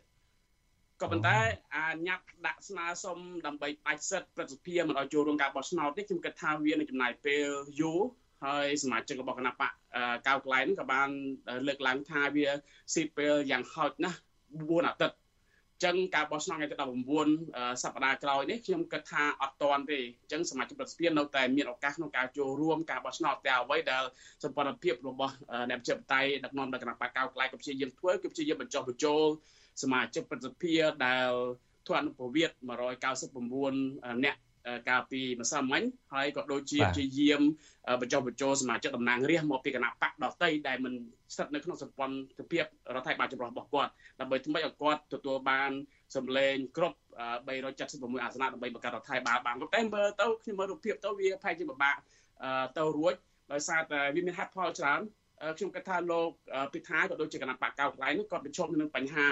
[1.01, 1.37] ក៏ប៉ុន្តែ
[1.75, 7.49] អាញាត់ដាក់ស្នើសុំដើម្បីបាច់សិទ្ធិប្រសិទ្ធភាពមិនឲ្យចូលរួមការបោះឆ្នោតនេះខ្ញុំគិតថាវានឹងចំណាយពេល
[7.81, 8.01] យូរ
[8.43, 9.71] ហើយសមាជិករបស់គណៈបក
[10.27, 11.09] កៅក្លែងក៏បាន
[11.67, 12.47] លើកឡើងថាវា
[12.93, 14.19] ស៊ីពេលយ៉ាងហោចណាស់
[14.51, 15.17] 4អាទិត្យ
[15.83, 16.75] ចឹងការបោះឆ្នោតថ្ងៃទី
[17.29, 24.03] 19សប្តាហ៍ក្រោយនេះខ្ញុំគិតថាអត់តាន់ទេអញ្ចឹងសមាជិកប្រសិទ្ធភាពនៅតែមានឱកាសក្នុងការចូលរួមការបោះឆ្នោតតែអ្វីដែល
[24.43, 25.33] សម្ព័ន្ធភាពរបស់
[25.69, 29.23] អ្នកប្រជាធិបតេយ្យដឹកនាំដោយគណៈបកកៅក្លែងក៏ព្យាយាមធ្វើគឺព្យាយាមបញ្ចុះបញ្ចូល
[29.83, 31.29] សមាជិកប្រសិទ្ធភាពដែល
[31.87, 34.35] ធ្វើអនុប្រវត្តិ199អ្នក
[34.89, 35.83] កាលពីម្សិលមិញ
[36.13, 37.41] ហើយក៏ដូចជាព្យាយាម
[38.01, 40.93] បញ្ចុះបញ្ចូលសមាជិកតំណាងរាស្ត្រមកពីគណៈបកដតីដែលមិន
[41.33, 45.71] ស្ថិតនៅក្នុងសម្ព័ន្ធភាពរដ្ឋាភិបាលចម្រុះរបស់គាត់ដើម្បីធ្វើឲ្យគាត់ទទួលបាន
[46.15, 46.97] សម្លេងគ្រប់
[47.59, 51.95] 376អាសនៈដើម្បីបង្កើតរដ្ឋាភិបាលបានតែមើលទៅខ្ញុំមើលរូបភាពទៅវាផែនជាពិបាក
[52.77, 53.13] ទៅរួច
[53.51, 55.01] ដោយសារតែវាមានហេតុផលច្រើន
[55.57, 56.29] ខ្ញុំគិតថាលោក
[56.73, 59.27] ពិថាក៏ដូចជាគណៈបកកៅកន្លែងនេះគាត់ប្រឈមនឹងបញ្ហា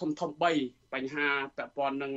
[0.00, 2.12] ធំធំ3បញ្ហាពាក់ព័ន្ធនឹង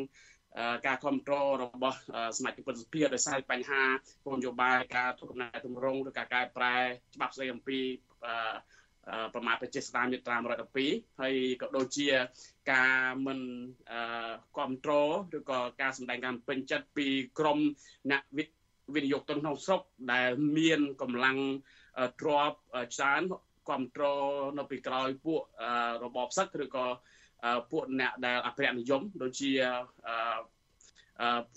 [0.86, 1.98] ការគ្រប់គ្រងរបស់
[2.38, 3.82] សមាជិកប្រសិទ្ធភាពដោយសារបញ្ហា
[4.26, 6.76] គោលនយោបាយការធ្វើកំណែទម្រង់ឬការកែប្រែ
[7.16, 7.80] ច្បាប់ស្តីអំពី
[9.34, 10.36] ប្រមាថប្រជាស្ដារមាត្រា
[10.80, 12.08] 112ហើយក៏ដូចជា
[12.72, 13.40] ការមិន
[14.56, 17.08] គ្រប់គ្រងឬក៏ការសម្ដែងការពេញចិត្តពី
[17.40, 17.60] ក្រម
[18.12, 18.22] អ្នក
[18.96, 19.82] វិនិយោគទុនក្នុងស្រុក
[20.14, 21.38] ដែលមានកម្លាំង
[22.22, 22.52] ទ្រប
[22.96, 23.22] ច្រើន
[23.68, 24.28] គ្រប់គ្រង
[24.60, 25.42] នៅពីក្រោយពួក
[26.04, 26.86] របបសឹកឬក៏
[27.72, 29.52] ពួកអ្នកដែលអភិរក្សនិយមដូចជា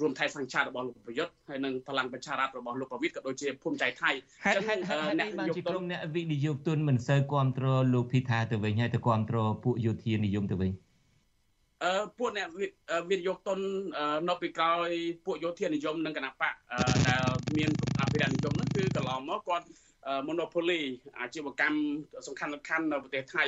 [0.00, 4.10] រួមថៃសង្ឆាតរបស់លោកប្រយុទ្ធហើយនិងបលាំងប្រជារដ្ឋរបស់លោកប្រវិតក៏ដូចជាភូមិចៃថៃ
[4.44, 4.80] ហេតុហេតុ
[5.20, 10.70] អ្នកបានជាក្រុមអ្នកវិនិយោគទុនមិនសូវគ្រប់គ្រងលោកភីថាទៅវិញហើយទៅគ្រប់គ្រងពួកយោធានិយមទៅវិញ
[11.84, 12.48] អឺពួកអ្នក
[13.10, 13.58] វិនិយោគទុន
[14.28, 14.88] នៅពីក្រោយ
[15.26, 16.54] ពួកយោធានិយមនិងគណៈបក
[17.08, 17.22] ដែល
[17.56, 17.70] មាន
[18.00, 19.66] អភិរក្សនិយមហ្នឹងគឺកន្លងមកគាត់
[20.28, 20.82] monopoly
[21.18, 21.78] អាជីវកម្ម
[22.26, 23.44] សំខាន់សំខាន់នៅប្រទេសថៃ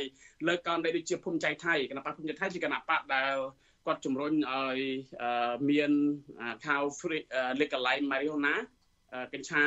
[0.48, 3.34] លើកករណីដូចជាភូមិចៃថៃគណៈបកភូមិចៃថៃជាគណៈបកដែល
[3.86, 4.78] គាត់ជំរុញឲ្យ
[5.68, 5.92] មាន
[6.64, 7.22] cow free
[7.60, 8.54] legalize marijuana
[9.32, 9.64] កញ្ឆា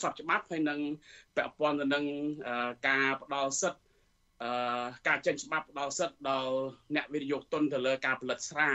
[0.00, 0.80] ស្របច្បាប់ហើយនឹង
[1.36, 2.04] ពាក់ព័ន្ធទៅនឹង
[2.88, 3.80] ការផ្ដល់សិទ្ធិ
[5.08, 6.54] ការចេញច្បាប់ផ្ដល់សិទ្ធិដល់
[6.94, 8.70] អ្នកវិនិយោគទុនទៅលើការផលិតស្រា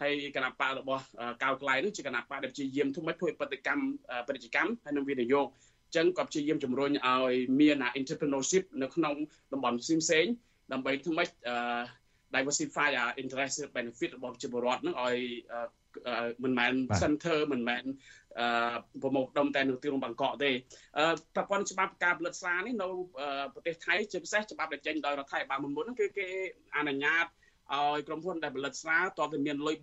[0.00, 1.04] ហើយគណៈបករបស់
[1.42, 3.84] កៅក្លាយនេះជាគណៈបកដែលជាយាមធ្វើម៉េចធ្វើបដកម្ម
[4.26, 5.46] ពាណិជ្ជកម្មហើយនឹងវិនិយោគ
[5.96, 9.14] ចឹងក៏ព្យាយាមជំរុញឲ្យមាន entrepreneurship នៅក្នុង
[9.52, 10.32] តំបន់ផ្សេងៗ
[10.72, 11.30] ដើម្បីធ្វើម៉េច
[12.34, 15.16] diversify our interest benefit របស់ប្រជាពលរដ្ឋហ្នឹងឲ្យ
[16.44, 16.72] មិនមែន
[17.02, 17.84] center មិនមែន
[18.40, 20.50] អឺប្រមូលដុំតែនៅទីរួមបាងកកទេ
[20.98, 21.04] អឺ
[21.36, 22.88] ប្រព័ន្ធច្បាប់ការផលិតស្រានេះនៅ
[23.54, 26.28] ប្រទេសថៃជាពិសេសច្បាប់ដែលចេញដោយរដ្ឋាភិបាលមុនមុនហ្នឹងគឺគេ
[26.76, 27.26] អនុញ្ញាត
[27.74, 29.76] ឲ្យក្រុមហ៊ុនដែលផលិតស្រាតើតែមានលុយ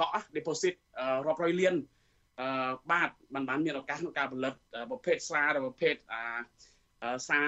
[0.00, 0.74] កក់ deposit
[1.26, 1.74] រាប់រយលាន
[2.40, 4.54] អឺបាទបានបានមានឱកាសក្នុងការផលិត
[4.90, 6.22] ប្រភេទស្រាឬប្រភេទអា
[7.28, 7.40] សា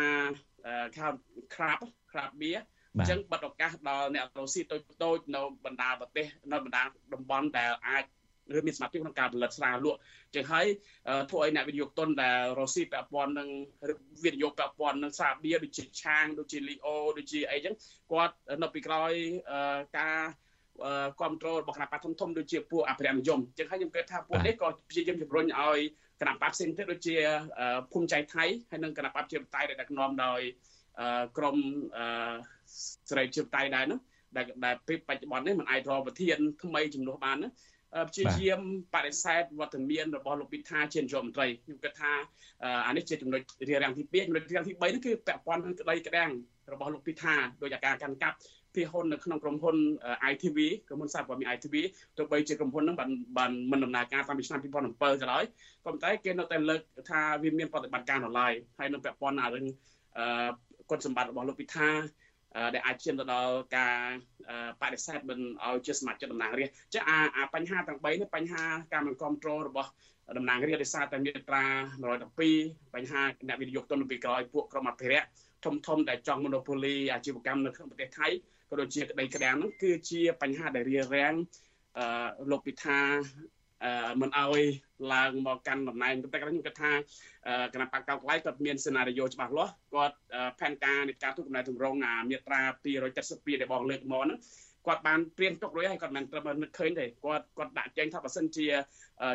[0.97, 1.19] ខាប់
[1.55, 1.79] crab
[2.11, 2.61] crab beer
[2.95, 6.83] អញ្ចឹងបិទឱកាសដល់អ្នករស៊ីតូចតូចនៅបណ្ដាប្រទេសនៅបណ្ដា
[7.15, 8.05] តំបន់ដែលអាច
[8.57, 9.99] ឬមានសមត្ថភាពក្នុងការផលិតស្រាលក់
[10.35, 10.67] ចឹងហើយ
[11.31, 13.49] ធ្វើឲ្យអ្នកវិនិយោគទុនដែលរស៊ីពាក់ព័ន្ធនឹង
[14.25, 17.75] វិនិយោគពាក់ព័ន្ធនឹងស្រាបៀរដូចជាឆាងដូចជាលីអូដូចជាអីចឹង
[18.13, 19.13] គាត់នៅពីក្រោយ
[19.99, 20.19] ការ
[21.19, 25.79] គ្រប់គ្រងរបស់គណៈបកធំធំដូចជាពួកអភិរក្សនិយមចឹងហើយខ្ញុំគិតថាពួកនេះក៏ព្យាយាមជំរុញឲ្យ
[26.21, 27.17] គណៈបកផ្សេងទៀតដូចជា
[27.93, 30.41] ភូមិចៃថៃហើយនិងគណៈបកជាបតៃដែលដឹកនាំដោយ
[31.39, 31.57] ក្រម
[33.09, 33.99] សេរីជាបតៃដែរនោះ
[34.37, 37.51] ដែលដែលពេលបច្ចុប្បន្ននេះมันអាចរកប្រធានថ្មីជំនួសបានណា
[38.09, 38.61] ព្យាយាម
[38.95, 42.13] បដិសេធវត្តមានរបស់លោកពិថាជានាយករដ្ឋមន្ត្រីខ្ញុំគិតថា
[42.87, 46.31] អានេះជាចំណុចរារាំងទី2ចំណុចរារាំងទី3នេះគឺពាក់ព័ន្ធនឹងក្តីក្តាំង
[46.73, 48.37] របស់លោកពិថាដោយអាការកាន់កាប់
[48.75, 49.77] ភាគហ៊ុននៅក្នុងក្រុមហ៊ុន
[50.33, 50.59] ITV
[50.89, 51.75] ក្រុមហ៊ុនសារព័ត៌មាន ITV
[52.17, 54.79] ទោះបីជាក្រុមហ៊ុនហ្នឹងបានបានមិនដំណើរការតាំងពីឆ្នាំ2007ក៏
[55.33, 55.45] ដោយ
[55.85, 59.67] ក៏ប៉ុន្តែគេនៅតែលើកថាវាមានប្រតិបត្តិការនៅឡើយហើយនៅពាក់ព័ន្ធនឹងរឿង
[60.91, 61.89] គុណសម្បត្តិរបស់លោកពិថា
[62.75, 63.97] ដែលអាចឈានទៅដល់ការ
[64.83, 67.05] បដិសេធមិនឲ្យជាសមាជិកតំណាងរាស្ត្រចឹង
[67.37, 69.91] អាបញ្ហាទាំង3នេះបញ្ហាការមិនគ្រប់គ្រងរបស់
[70.39, 71.65] តំណាងរាស្ត្រដោយសារតែមាត្រា
[72.31, 75.27] 112បញ្ហាអ្នកវិនិយោគទុនពីក្រោយពួកក្រុមអភិរក្ស
[75.65, 78.29] ធំធំដែលចង់ monopoly អាជីវកម្មនៅក្នុងប្រទេសថៃ
[78.73, 81.35] ក៏ដូចជាក្តីក្តាំងហ្នឹងគឺជាបញ្ហាដែលរារាំង
[81.99, 83.01] អឺលោកពិថា
[84.21, 84.61] មិនអោយ
[85.13, 86.93] ឡើងមកកាន់តំណែងតែខ្ញុំគិតថា
[87.75, 90.17] គណៈបកកៅក្លៃគាត់មានសេណារីយ៉ូច្បាស់លាស់គាត់
[90.61, 92.61] ផែនការនៃការទូតកំណែទម្រង់អាមាត្រា
[93.13, 94.39] 272ដែលបងលើកមកហ្នឹង
[94.87, 98.67] គាត់បានព្រៀនទុករួចហើយគាត់មិនត្រឹមនឹកឃើញទេគាត់គាត់ដាក់ចេញថាបើសិនជា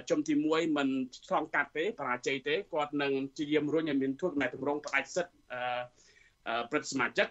[0.09, 0.87] ជុំទី1មិន
[1.27, 5.31] ឆ្លងកាត់ទេបរាជ័យទេគាត់នឹងជាយាមរុញឲ្យមានទូតកំណែទម្រង់ផ្ដាច់សិទ្ធ
[6.69, 7.27] ព្រឹទ្ធសមាជិក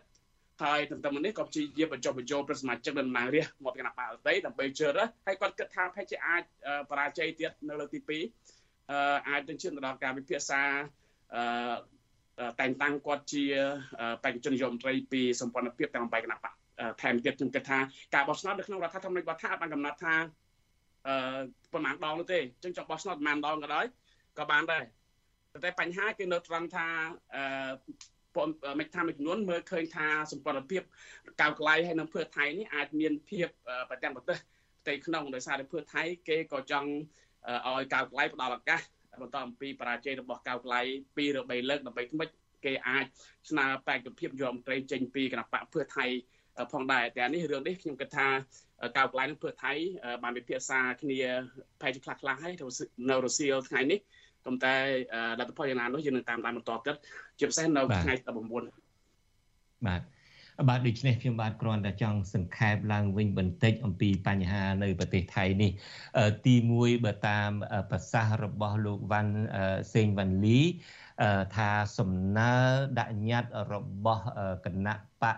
[0.63, 6.43] ហើយទន្ទឹមនេះក៏ព្យាយាមបញ្ចុះបញ្ចូលប្រសមាជិកដំណើររាជមកគណៈបកអតីដើម្បីជឿរហើយគាត់គិតថាប្រហែលជាអាច
[6.91, 10.63] បរាជ័យទៀតនៅលើកទី2អឺអាចទៅជឿទៅដល់ការវិភាសា
[11.35, 13.45] អឺតែងតាំងគាត់ជា
[14.25, 16.53] បេក្ខជននាយករដ្ឋមន្ត្រីពីសម្ព័ន្ធភាពទាំងបែបគណៈបក
[17.03, 17.79] ថែមទៀតខ្ញុំគិតថា
[18.15, 20.15] ការបោះឆ្នោតនៅក្នុងរដ្ឋធម្មនុញ្ញរដ្ឋាបានកំណត់ថា
[21.09, 21.41] អឺ
[21.73, 23.85] ប្រហែលដងនោះទេអញ្ចឹងចង់បោះឆ្នោតប្រហែលដងក៏ដោយ
[24.39, 24.85] ក៏បានដែរ
[25.65, 26.87] តែបញ្ហាគឺនៅត្រង់ថា
[27.35, 27.43] អឺ
[28.79, 30.83] មេថាមួយចំនួនមើលឃើញថាសម្ព័ន្ធភាព
[31.41, 33.47] កៅក្លាយហើយនៅភឿថៃនេះអាចមានភាព
[33.91, 34.39] ប្រចាំប្រទេស
[34.83, 36.91] ផ្ទៃក្នុងដោយសារតែភឿថៃគេក៏ចង់
[37.69, 38.81] ឲ្យកៅក្លាយផ្ដល់ឱកាស
[39.21, 40.85] បន្តអំពីបរាជ័យរបស់កៅក្លាយ
[41.15, 42.29] 2ឬ3លើកដើម្បីថ្មិច
[42.65, 43.05] គេអាច
[43.51, 46.07] ស្នើបេក្ខភាពយកមន្ត្រីចេញពីគណៈបកភឿថៃ
[46.73, 48.29] ផងដែរតែនេះរឿងនេះខ្ញុំគិតថា
[48.97, 49.73] កៅក្លាយនឹងភឿថៃ
[50.23, 51.21] បានពិភាក្សាគ្នា
[51.81, 52.55] ផែជាខ្លះខ្លះហើយ
[53.11, 54.01] នៅរុស្ស៊ីថ្ងៃនេះ
[54.47, 54.77] ប៉ុន្តែ
[55.39, 56.97] លទ្ធផលយ៉ាងណានោះយើងនឹងតាមដានបន្តទៀត
[57.39, 60.03] ជាពិសេសនៅថ្ងៃ19បាទ
[60.69, 65.71] បាទដូច្នេះខ្ញុំបាទគ្រាន់តែចង់សង្ខេបឡើងវិញបន្តិចអំពីបញ្ហានៅប្រទេសថៃនេះ
[66.47, 67.51] ទី1បើតាម
[67.91, 69.35] ប្រសាសន៍របស់លោកវ៉ាន់
[69.95, 70.61] សេងវ៉ាន់លី
[71.57, 72.53] ថាសំណើ
[72.99, 73.75] ដាក់ញត្តិរ
[74.05, 74.25] បស់
[74.65, 75.37] គណៈបក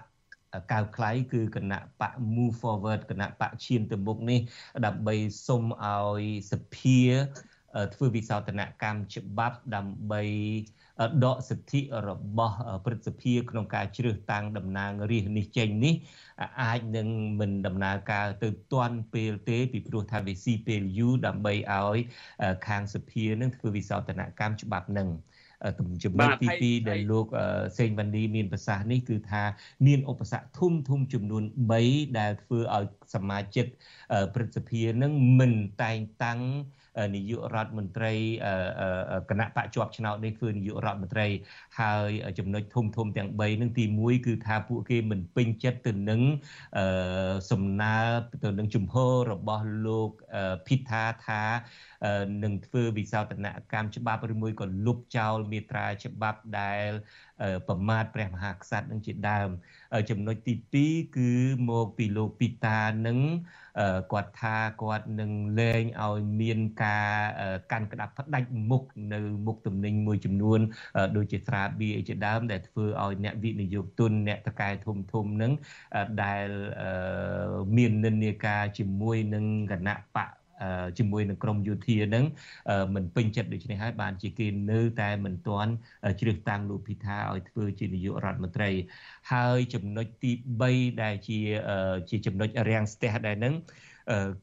[0.72, 4.40] កៅខ្លៃគឺគណៈបក move forward គណៈបកឈានទៅមុខនេះ
[4.86, 5.14] ដើម្បី
[5.46, 7.00] សុំឲ្យសភា
[7.94, 10.22] ធ្វើវិសោធនកម្មច្បាប់ដើម្បី
[11.24, 15.94] ដកសិទ្ធិរបស់ព្រឹទ្ធសភាក្នុងការជ្រើសតាំងតំណាងរាស្ត្រនេះចេញនេះ
[16.62, 17.08] អាចនឹង
[17.40, 21.98] មិនដំណើរការទៅទាន់ពេលទេពីព្រោះថាវាស៊ីពេលយូរដើម្បីឲ្យ
[22.68, 25.08] ខាងសភានឹងធ្វើវិសោធនកម្មច្បាប់នឹង
[26.04, 27.26] ចំណុចទី2ដែលលោក
[27.78, 29.42] សេងវ៉ាន់ឌីមានប្រសាសន៍នេះគឺថា
[29.86, 31.42] មានឧបសគ្គធំធំចំនួន
[31.80, 33.66] 3ដែលធ្វើឲ្យសមាជិក
[34.34, 35.52] ព្រឹទ្ធសភានឹងមិន
[35.82, 36.40] តែងតាំង
[37.14, 38.12] នាយករដ្ឋមន្ត្រី
[39.30, 41.26] គណៈបកជាប់ឆ្នោតនេះធ្វើនាយករដ្ឋមន្ត្រី
[41.78, 46.20] ហើយចំណុចធំធំទាំង3នឹងទី1គឺថាពួកគេមិនពេញចិត្តទៅនឹង
[47.50, 47.96] សំណើ
[48.44, 50.10] ទៅនឹងជំហររបស់លោក
[50.66, 51.42] ភិថាថា
[52.42, 56.88] នឹងធ្វើវិសោធនកម្មច្បាប់ឬមួយក៏លុបចោលមាត្រាច្បាប់ដែល
[57.68, 59.48] ប្រមាថព្រះមហាក្សត្រនឹងជាដើម
[60.10, 60.54] ចំណុចទី
[60.84, 61.32] 2គឺ
[61.70, 63.18] មកពីលោកពីតានឹង
[64.12, 67.10] គាត់ថាគាត់នឹងលែងឲ្យមានការ
[67.72, 70.60] កាន់ក្តាប់ផ្ដាច់មុខនៅមុខទំនិញមួយចំនួន
[71.16, 75.52] ដូចជាត្រាបៀជាដើមដែលធ្វើឲ្យអ្នកវិនិយោគទុនអ្នកតកែធំធំនឹង
[76.22, 76.48] ដែល
[77.76, 80.30] មាននិន្នាការជាមួយនឹងគណៈបក
[80.98, 82.24] ជាមួយនឹងក្រមយោធានឹង
[82.94, 85.72] មិនពេញចិត្តដូច្នេះហើយបានជាគេនៅតែមិនទាន់
[86.20, 88.70] ជ្រើសតាំងលោកពិថាឲ្យធ្វើជានាយករដ្ឋមន្ត្រី
[89.32, 90.32] ហើយចំណុចទី
[90.66, 91.38] 3ដែលជា
[92.10, 93.54] ជាចំណុចរាំងស្ទះដែរនឹង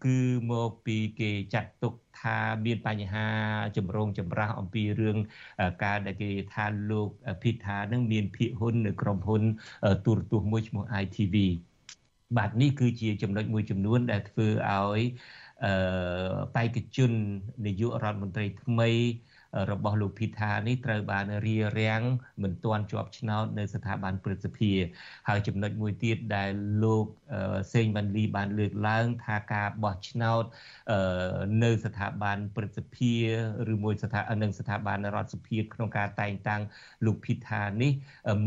[0.04, 0.18] គឺ
[0.52, 3.28] មកពីគេចាត់ទុកថាមានបញ្ហា
[3.78, 5.18] ចម្រូងចម្រាសអំពីរឿង
[5.84, 7.10] ការដែលគេថាលោក
[7.44, 9.42] ភិថានឹងមានភាគហ៊ុននៅក្រុមហ៊ុន
[10.06, 11.36] ទូរទស្សន៍មួយឈ្មោះ ITV
[12.38, 15.02] បាទនេះគឺជាចំណុចមួយចំនួនដែលធ្វើឲ្យ
[15.64, 15.72] អឺ
[16.56, 17.12] បេក្ខជន
[17.66, 18.90] នាយករដ្ឋមន្ត្រីថ្មី
[19.72, 22.02] របស់លោកភីថានេះត្រូវបានរៀបរៀង
[22.44, 24.72] មិនទាន់ជាប់ឆ្នោតនៅស្ថាប័នព្រឹទ្ធសភា
[25.28, 26.50] ហើយចំណុចមួយទៀតដែល
[26.84, 27.06] លោក
[27.74, 30.44] សេងវ៉ាន់លីបានលើកឡើងថាការបោះឆ្នោត
[31.64, 33.14] នៅស្ថាប័នព្រឹទ្ធសភា
[33.74, 36.62] ឬមួយស្ថានឹងស្ថាប័នរដ្ឋសភាក្នុងការតែងតាំង
[37.06, 37.92] លោកភីថានេះ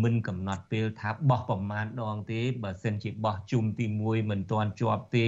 [0.02, 5.26] មិនកំណត់ពេលថាបោះប្រមាណដងទេបើសិនជាបោះជុំទី1មិនទាន់ជាប់ទេ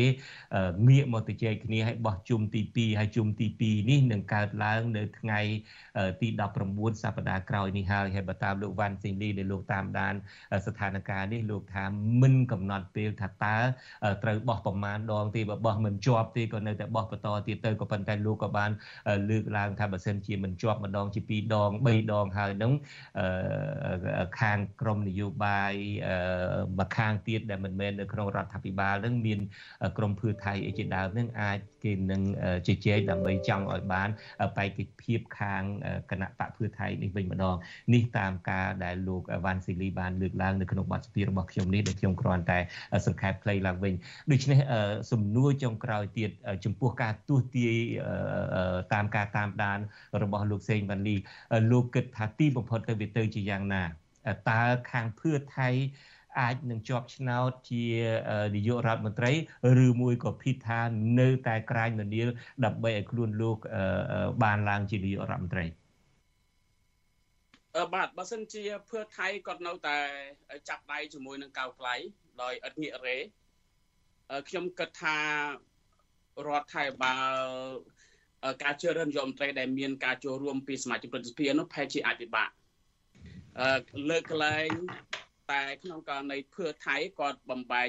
[0.89, 5.41] ងាកមកទៅជែកគ្នាឲ្យបោះជុំទី2ហើយជុំទី2នេះនឹងកើតឡើងនៅថ្ងៃ
[6.21, 6.29] ទី
[6.67, 10.15] 19សប្តាហ៍ក្រោយនេះហើយហើយបើតាមលោកវ៉ាន់ស៊ីលីដែលលោកតាមដាន
[10.67, 11.85] ស្ថានភាពនេះលោកថា
[12.23, 13.57] មិនកំណត់ពេលថាតើ
[14.23, 18.71] ត្រូវបោះប្រមាណដងទេបើបោះមិនជាប់ទេក៏នៅតែបោះបន្តទៀតទៅក៏ប៉ុន្តែលោកក៏បាន
[19.31, 22.73] លើកឡើងថាបើសិនជាមិនជាប់ម្ដងជា2ដង3ដងហើយនឹង
[24.41, 25.73] ខាងក្រមនយោបាយ
[26.79, 29.39] មួយខាងទៀតដែលមិនមែននៅក្នុងរដ្ឋាភិបាលនឹងមាន
[29.97, 32.23] ក្រមភឿថៃអីជាដើមនឹងអាចគេនឹង
[32.67, 34.09] ជជែកដើម្បីចង់ឲ្យបាន
[34.57, 35.60] បេក្ខភាពខាង
[36.11, 37.57] គណៈបកភឿថៃនេះវិញម្ដង
[37.95, 42.59] នេះតាមការដែលលោកវ៉ាន់ស៊ីលីបានលើកឡើងនៅក្នុងបទសម្ភាសន៍របស់ខ្ញុំនេះដែលខ្ញុំគ្រាន់តែ
[43.07, 43.95] សង្ខេបខ្លីឡើងវិញ
[44.33, 44.59] ដូច្នេះ
[45.13, 46.31] សំណួរចុងក្រោយទៀត
[46.65, 47.77] ចំពោះការទស្សទាយ
[48.93, 49.79] តាមការតាមដាន
[50.23, 51.17] របស់លោកសេងវ៉ាន់លី
[51.71, 53.85] លោកគិតថាទីបំផុតទៅវាទៅជាយ៉ាងណា
[54.51, 55.69] តើខាងភឿថៃ
[56.39, 57.85] អាចនឹងជាប់ឆ្នោតជា
[58.55, 59.33] នាយករដ្ឋមន្ត្រី
[59.85, 60.81] ឬមួយក៏ភិតថា
[61.21, 62.29] នៅតែក្រាញមនាល
[62.65, 63.59] ដើម្បីឲ្យខ្លួនលោក
[64.43, 65.65] បានឡើងជានាយករដ្ឋមន្ត្រី
[67.77, 69.99] អឺបាទបើសិនជាភឿថៃគាត់នៅតែ
[70.69, 71.95] ចាប់ដៃជាមួយនឹងកៅក្លៃ
[72.43, 73.19] ដោយឥតងាករេ
[74.49, 75.17] ខ្ញុំគិតថា
[76.47, 77.37] រដ្ឋថៃបាល
[78.63, 82.51] ការជឿរើសនាយករដ្ឋមន្ត្រីដែលមានការចូលរួមពីសមាជិកប្រតិភិនោះប្រហែលជាអាចពិបាក
[83.61, 84.71] អឺលើកលែង
[85.51, 87.89] តែក្នុងករណីភឿថៃគាត់បំបែក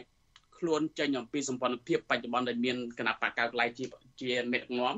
[0.57, 3.85] ខ្លួនចេញអំពីសម្ព័ន្ធភាពបច្ចុប្បន្នដែលមានគណៈបកកៅក្លាយជា
[4.21, 4.95] ជាមេដឹកនាំ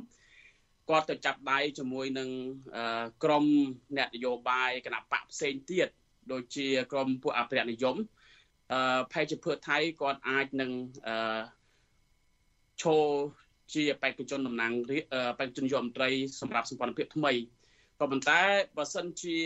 [0.90, 2.30] គាត់ទៅចាប់ដៃជាមួយនឹង
[3.24, 3.46] ក្រម
[3.98, 5.88] អ្នកនយោបាយគណៈបកផ្សេងទៀត
[6.32, 7.96] ដូចជាក្រមពួកអភិរក្សនិយម
[8.74, 10.72] អឺផែជាភឿថៃគាត់អាចនឹង
[11.08, 11.16] អឺ
[12.82, 13.06] ឈរ
[13.74, 14.72] ជាបេក្ខជនតំណាង
[15.40, 16.10] បេក្ខជនយមត្រី
[16.42, 17.34] សម្រាប់សម្ព័ន្ធភាពថ្មី
[18.00, 18.42] ក៏ប៉ុន្តែ
[18.78, 19.38] បើសិនជា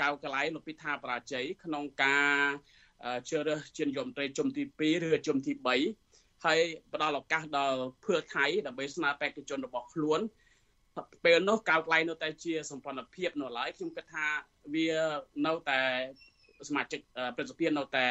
[0.00, 2.36] កៅកលៃលោកពិថាបរាជ័យក្នុងការ
[3.28, 5.52] ជ្រើសរើសជានាយករដ្ឋមន្ត្រីជុំទី2ឬជុំទី
[5.98, 6.60] 3ហើយ
[6.92, 10.20] ផ្ដល់ឱកាសដល់ភឿថៃដើម្បីស្នើបេក្ខជនរបស់ខ្លួន
[11.24, 14.26] ពេលនោះកៅក្លៃនៅតែជាសម្ព័ន្ធភាពនៅឡើយខ្ញុំគិតថា
[14.74, 14.88] វា
[15.46, 15.80] នៅតែ
[16.68, 17.00] សមាជិក
[17.36, 18.06] ប្រសិទ្ធភាពនៅតែ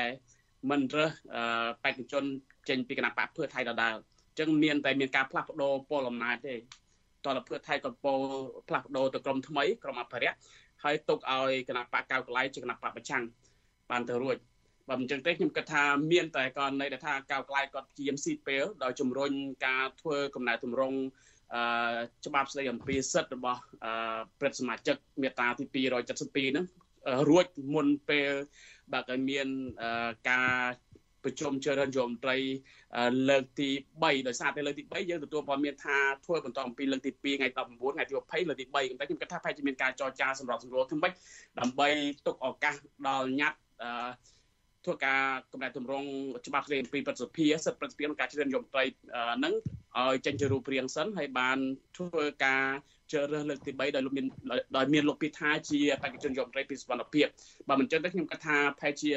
[0.69, 1.11] មិនរើស
[1.83, 2.23] បេក្ខជន
[2.69, 6.55] ចេញពីគណៈបកភឿថៃដដែលអញ្ចឹងមានតែមានការផ្លាស់ប្ដូរពលអំណាចទេ
[7.25, 8.13] តើភឿថៃក៏ពោ
[8.67, 10.37] ផ្លាស់ប្ដូរទៅក្រុមថ្មីក្រុមអភិរក្ស
[10.83, 13.23] ហើយទុកឲ្យគណៈបកកៅកលៃជាគណៈបកប្រឆាំង
[13.91, 14.37] បានទៅរួច
[14.89, 19.31] បើមិនចឹងទេខ្ញុំគិតថាមានតែករណីដែលថាកៅកលៃគាត់ជាមស៊ីពេលដោយជំរុញ
[19.65, 20.97] ការធ្វើកំណែទម្រង់
[21.55, 21.61] អឺ
[22.25, 26.65] ច្បាប់ស្តីអំពីសិទ្ធិរបស់អឺព្រឹទ្ធសមាជិកមាត្រាទី272ហ្នឹង
[27.29, 28.31] រួចមុនពេល
[28.93, 29.47] បើកឲ្យមាន
[30.29, 30.51] ការ
[31.27, 32.37] ប្រជុំជ្រើសរើសយមត្រី
[33.29, 33.69] លើកទី
[34.01, 41.13] 3ដោយសារតែលើកទី3យើងទទួលព័ត៌មានថាធ្វើបន្តអំពីលើកទី2ថ្ងៃ19ថ្ងៃទី20លើកទី3តែខ្ញុំគិតថាប្រហែលជាមានការចរចាសម្រាប់សម្រួលធ្វើម៉េច
[41.59, 41.87] ដើម្បី
[42.27, 42.75] ទុកឱកាស
[43.07, 44.37] ដល់ញ៉ាត់អឺ
[44.85, 46.07] ធ្វើការកំណែតម្រង់
[46.47, 48.83] ច្បាប់ស្តីពីប្រសិទ្ធភាពសិទ្ធិប្រសិទ្ធភាពក្នុងការជ្រើសរើសយមត្រី
[49.37, 49.53] ហ្នឹង
[49.99, 51.57] ឲ្យចេញជារូបរាងសិនហើយបាន
[51.97, 52.63] ធ្វើការ
[53.11, 54.25] ជ្រើសរើសលើកទី3ដោយលោកមាន
[54.77, 57.27] ដោយមានលោកពិថាជាបេក្ខជនយមត្រីពីសវណ្ណភាព
[57.69, 59.11] បើមិនចឹងទេខ្ញុំគិតថាផែជា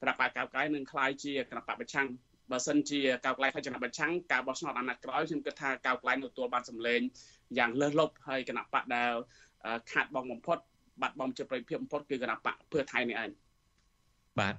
[0.00, 2.08] គណៈបកកៅកៅនឹងคล้ายជាគណៈបកប្រឆាំង
[2.50, 7.00] បើសិនជាก้าวไกลហើយចំណាប់ប្រឆាំងការបោះឆ្នោតអាណត្តិក្រោយខ្ញុំគិតថាก้าวไกลទទួលបានសម្លេង
[7.58, 9.12] យ៉ាងលើសលប់ហើយគណៈបកដែល
[9.92, 10.58] ខាត់បងបំផុត
[11.02, 13.30] បាត់បង់ជាប្រយោជន៍បំផុតគឺគណៈបកเพื่อថៃនេះឯង
[14.40, 14.54] បាទ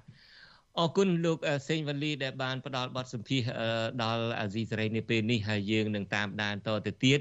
[0.79, 3.43] អរគុណលោកសេងវ៉ាលីដែលបានផ្ដល់បទសម្ភាស
[4.03, 7.19] ដល់អាស៊ីសេរីនៅពេលនេះហើយយើងនឹងតាមដានតទៅទៀត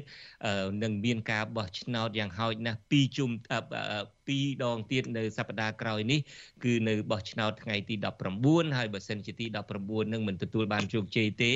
[0.84, 6.20] នឹងមានការបោះឆ្នោតយ៉ាងហោចណាស់ពីរជុំ2ដងទៀតនៅសប្តាហ៍ក្រោយនេះ
[6.64, 7.96] គឺនៅបោះឆ្នោតថ្ងៃទី
[8.36, 9.46] 19ហើយបើសិនជាទី
[9.80, 11.54] 19នឹងមិនទទួលបានជោគជ័យទេ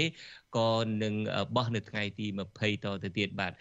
[0.56, 0.70] ក៏
[1.04, 1.14] នឹង
[1.56, 2.26] បោះនៅថ្ងៃទី
[2.56, 3.52] 20តទៅទៀតបាទ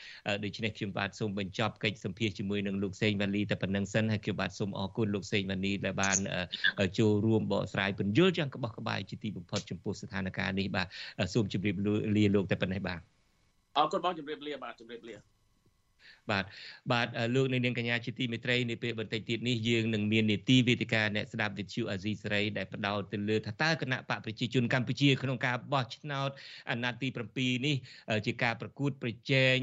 [0.45, 6.17] ដូច្នេះខ្ញុំបាទសូមបញ្ចប់កិច្ចសម្ភាសជាមួយនឹងលោកសេងវ៉ាលីតែប៉ុណ្្នឹងសិនហើយខ្ញុំបាទសូមអរគុណលោកសេងវ៉ាលីដែលបាន
[6.99, 10.87] ចូលរួមបកស្រាយពន្យល់យ៉ាងក្បោះក្បាយជាទីបំផុតចំពោះស្ថានភាពនេះបាទ
[11.35, 11.77] សូមជម្រាប
[12.17, 13.01] លាលោកតែប៉ុណ្ណេះបាទ
[13.79, 15.17] អរគុណបងជម្រាបលាបាទជម្រាបលា
[16.31, 16.45] បាទ
[16.93, 26.31] បាទលោកនៅនាងកញ្ញាជាទីមេត្រីនាពេលបន្តិចទៀតនេះយើងនឹងមាននីតិវេទិកាអ្នកស្ដាប់វិទ្យុអាស៊ីសេរីដែលផ្ដោតទៅលើថាតើគណៈបកប្រជាជនកម្ពុជាក្នុងការបោះឆ្នោត
[26.71, 27.77] អាណត្តិទី7នេះ
[28.27, 29.57] ជាការប្រកួតប្រជែង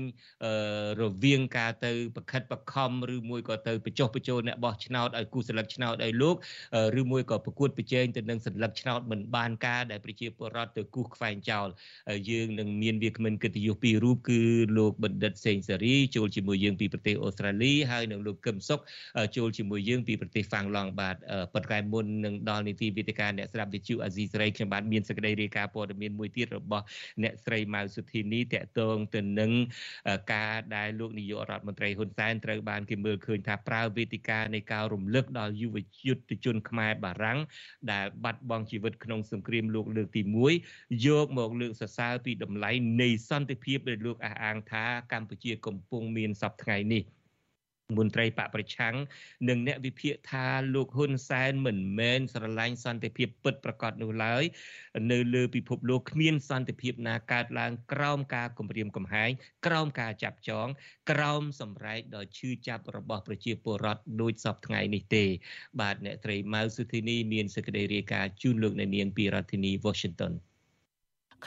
[1.01, 6.35] រវាងការទៅប្រខិតបខំឬមួយក៏ទៅបញ្ចុះបញ្ចូលអ្នកបោះឆ្នោតឲ្យគូសន្លឹកឆ្នោតឲ្យលោក
[6.99, 11.67] ឬមួយក៏ប្រកួតប្រជែងទៅនឹងសន្លឹកឆ្នោតមិនបានការដែលប្រជាពលរដ្ឋទៅគូសខ្វែងចោល
[12.29, 14.39] យើងនឹងមានវាគ្មិនកិត្តិយសពីររូបគឺ
[14.77, 18.79] លោកបណ្ឌិតសេងសេរីចូលជាមួយយើងពីប្រទេសអូស្ត្រាលីហើយនឹងលោកកឹមសុខ
[19.37, 21.15] ចូលជាមួយយើងពីប្រទេសហ្វាំងឡង់បាទ
[21.53, 26.83] ប៉ុន្តែមុននឹងដល់នីតិវិទ្យាអ្នកស្ដាប់វិទ្យុអាស៊ីសេរីខ្ញុំបាទមានសេចក្តីរាយការណ៍ព័ត៌មានមួយទៀតរបស់
[27.23, 29.51] អ្នកស្រីម៉ៅសុធីនីតកតងទៅនឹង
[30.33, 35.77] ការដែលលោកនាយករដ្ឋមន្ត្រីហ៊ុនសែនត្រូវបានគេមើលឃើញថាប្រើវេទិកានៃការរំលឹកដល់យុវ
[36.07, 37.39] យុទ្ធជនខ្មែរបារាំង
[37.91, 40.21] ដែលបាត់បង់ជីវិតក្នុងសង្គ្រាមលោកលើកទី
[40.63, 42.71] 1យកមកលើកសរសើរពីតម្លៃ
[43.01, 47.03] នៃសន្តិភាពដែលលោកអះអាងថាកម្ពុជាកំពុងមានសពថ្ងៃនេះ
[47.97, 48.95] មន្ត្រីបកប្រឆាំង
[49.49, 54.43] និងអ្នកវិភាគថាលោកហ៊ុនសែនមិនមែនស្រឡាញ់សន្តិភាពពិតប្រាកដនោះឡើយ
[55.11, 59.29] នៅលើពិភពលោកគ្មានសន្តិភាពណាកើតឡើងក្រោមការគំរាមកំហែង
[59.65, 60.67] ក្រោមការចាប់ចង
[61.11, 65.25] ក្រោមសម្រែកដ៏ឈឺចាប់របស់ប្រជាពលរដ្ឋដូចសពថ្ងៃនេះទេ
[65.81, 70.33] បាទអ្នកត្រីម៉ៅសុធីនីមានសេចក្តីរាយការណ៍ជូនលោកអ្នកនាងពីរដ្ឋធានី Washington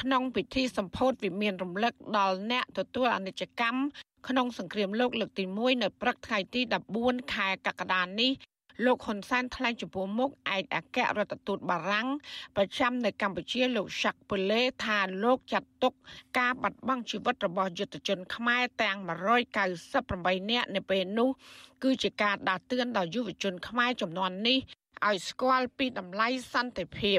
[0.00, 3.80] ក្នុងពិធីសម្ពោធវិមានរំលឹកដល់អ្នកទទួលអនិច្ចកម្ម
[4.28, 6.60] ក្នុងសង្គ្រាមលោកលើកទី1នៅព្រឹកថ្ងៃទី
[6.96, 8.32] 14ខែកក្កដានេះ
[8.84, 12.08] លោកហ៊ុនសែនថ្លែងចំពោះមុខឯកអគ្គរដ្ឋទូតបារាំង
[12.56, 15.92] ប្រចាំនៅកម្ពុជាលោកឆាក់ពូលេថាលោកចាត់ទុក
[16.38, 18.96] ការបាត់បង់ជីវិតរបស់យុទ្ធជនខ្មែរទាំង
[19.74, 21.28] 198នាក់នៅពេលនោះ
[21.82, 24.58] គឺជាការដាស់តឿនដល់យុវជនខ្មែរចំនួននេះ
[25.08, 27.18] ឲ្យស្គាល់ពីតម្លៃសន្តិភាព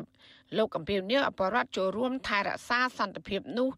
[0.58, 3.70] លោកអំពីលនេះអបរដ្ឋចូលរួមថែរក្សាសន្តិភាពនោះ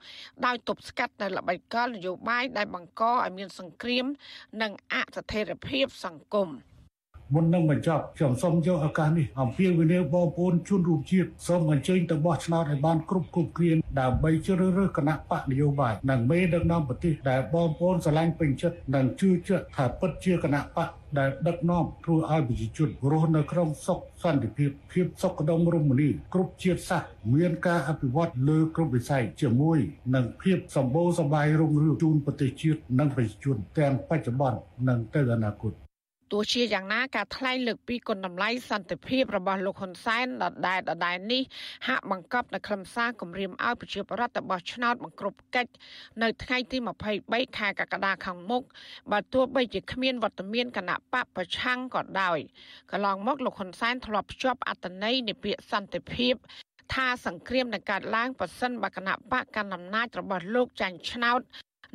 [0.46, 4.06] ដោយទប់ស្កាត់នៅល្បិចកលនយោបាយដែលបង្កឲ្យមានសង្គ្រាម
[4.62, 6.50] និងអស្ថិរភាពសង្គម
[7.34, 29.80] មុននឹងបញ្ចប់ខ្ញុំសូមយកឱកាសនេះអំពាវនាវបងប្អូនជនរួមជាតិសូមអញ្ជើញទៅបោះឆ្នោតឲ្យបានគ្រប់គ្រប់គ្រានដើម្បីជ្រើសរើសគណៈបកនយោបាយនិងមេដឹកនាំប្រទេសដែលបងប្អូនស្រឡាញ់ពេញចិត្តនិងជឿជាក់ថាពិតជាគណៈបកដែលដឹកនាំធ្វើឲ្យប្រជាជនរស់នៅក្នុងសុខសន្តិភាពភាពសុខដុមរមនាគ្រប់ជាតិសាសន៍មានការអភិវឌ្ឍលើគ្រប់វិស័យជាមួយ
[30.16, 35.85] នឹងភាពសម្បូរសប្បាយរុងរឿងជូនប្រទេសជាតិនិងប្រជាជនទាំងបច្ចុប្បន្ននិងទៅអនាគត
[36.32, 41.44] ទោះជាយ៉ាងណាការថ្លែងលើកពីគុណតម្លៃសន្តិភាពរបស់លោកហ៊ុនសែនដដែលដដែលនេះ
[41.88, 45.72] ហាក់បង្កប់នៅខ្លឹមសារគម្រាមឲ្យប្រជាពលរដ្ឋរបស់ឆ្នោតបង្ក្រប់កិច្ច
[46.22, 46.78] នៅថ្ងៃទី
[47.18, 48.64] 23ខែកក្កដាខាងមុខ
[49.12, 52.40] បើទោះបីជាគ្មានវត្តមានគណៈបកប្រឆាំងក៏ដោយ
[52.92, 56.36] កន្លងមកលោកហ៊ុនសែនធ្លាប់ភ្ជាប់អត្តន័យនៃពាក្យសន្តិភាព
[56.94, 61.42] ថាសង្គ្រាមនឹងកើតឡើងប៉ះសិនបកណបកកណ្ដាលអំណាចរបស់លោកចាញ់ឆ្នោត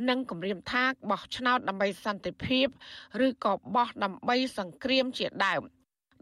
[0.09, 2.66] និងគម្រាមថាបោះឆ្នោតដើម្បីសន្តិភាព
[3.26, 5.62] ឬក៏បោះដើម្បីសង្គ្រាមជាដើម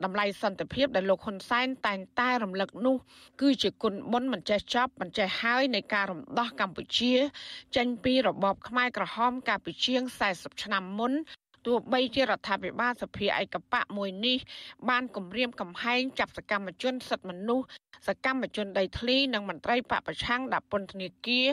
[0.05, 2.97] តម្លៃសន្តិភាពដែលលោកហ៊ុនសែនតែងតែរំលឹកនោះ
[3.41, 7.15] គឺជាគុណបុណ្យមិនចេះចប់មិនចេះហើយនៃការរំដោះកម្ពុជា
[7.77, 10.03] ចេញពីរបបខ្មែរក្រហមកាលពីជាង
[10.35, 11.13] 40ឆ្នាំមុន
[11.67, 14.39] ទោះបីជារដ្ឋាភិបាលសភាឯកបៈមួយនេះ
[14.89, 17.67] បានគម្រាមកំហែងចាប់សកម្មជនសិទ្ធិមនុស្ស
[18.09, 21.47] សកម្មជនដីធ្លីនិងមន្ត្រីបពប្រឆាំងដាក់ពន្ធនាគារ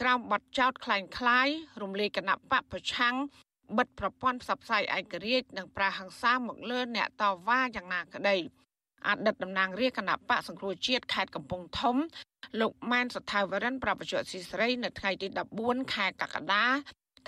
[0.00, 1.48] ក្រោមបទចោទខ្លែងខ្លាយ
[1.82, 3.16] រំលាយគណៈបពប្រឆាំង
[3.78, 8.36] បិទប្រព័ន្ធផ្សព្វផ្សាយឯករាជ្យនិងប្រាហង្សាមកលើអ្នកតវ៉ាយ៉ាងណាក្តី
[9.08, 11.96] អតីតតំណាងរាជគណៈបកសង្គ្រោះជាតិខេត្តកំពង់ធំ
[12.60, 15.26] លោកម៉ែនសថាវរិនប្រពន្ធជាស៊ីស្រីនៅថ្ងៃទី
[15.60, 16.66] 14ខែកក្កដា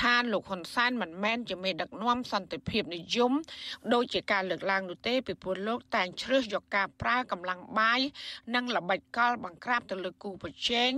[0.03, 3.33] ថាលោកហ៊ុនសែនមិនមែនជាមេដឹកនាំសន្តិភាពនិយម
[3.95, 8.01] ដោយជាការលើកឡើងនោះទេពីព្រោះលោកតែងជ្រើសយកការប្រើកម្លាំងបាយ
[8.55, 10.91] និងល្បិចកលបង្ក្រាបទៅលើគូប្រជែង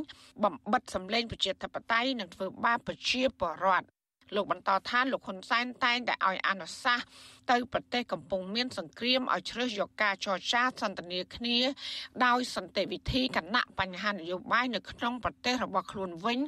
[0.44, 3.86] បំបិតសម្លេងប្រជាធិបតេយ្យនិងធ្វើបាបប្រជាពលរដ្ឋ
[4.34, 7.06] លោកបន្តថាលោកហ៊ុនសែនតែងតែឲ្យអនុសាសន៍
[7.50, 11.58] ទៅប្រទេសកំពុងមានសង្គ្រាមឲ្យជ្រើសយកការចរចាសន្ទនាគ្នា
[12.24, 16.38] ដោយសន្តិវិធីគណៈបញ្ហានយោបាយនៅក្នុងប្រទេសរបស់ខ្លួនវិញ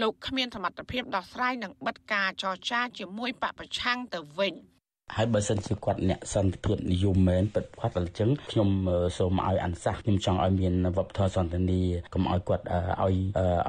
[0.00, 4.54] លោកគ្មានសមត្ថភាពដោះស្រាយនិងបិទការចរចាជាមួយបពប្រឆាំងទៅវិញ។
[5.16, 8.68] ហើយបើសិនជាគាត់អ្នកសន្តិភាពនិយមមែនពិតប្រាកដអញ្ចឹងខ្ញុំ
[9.18, 11.80] សូមឲ្យអនុសាសន៍ខ្ញុំចង់ឲ្យមានវប្បធម៌សន្តិនិ
[12.14, 12.64] កុំឲ្យគាត់
[13.02, 13.14] ឲ្យ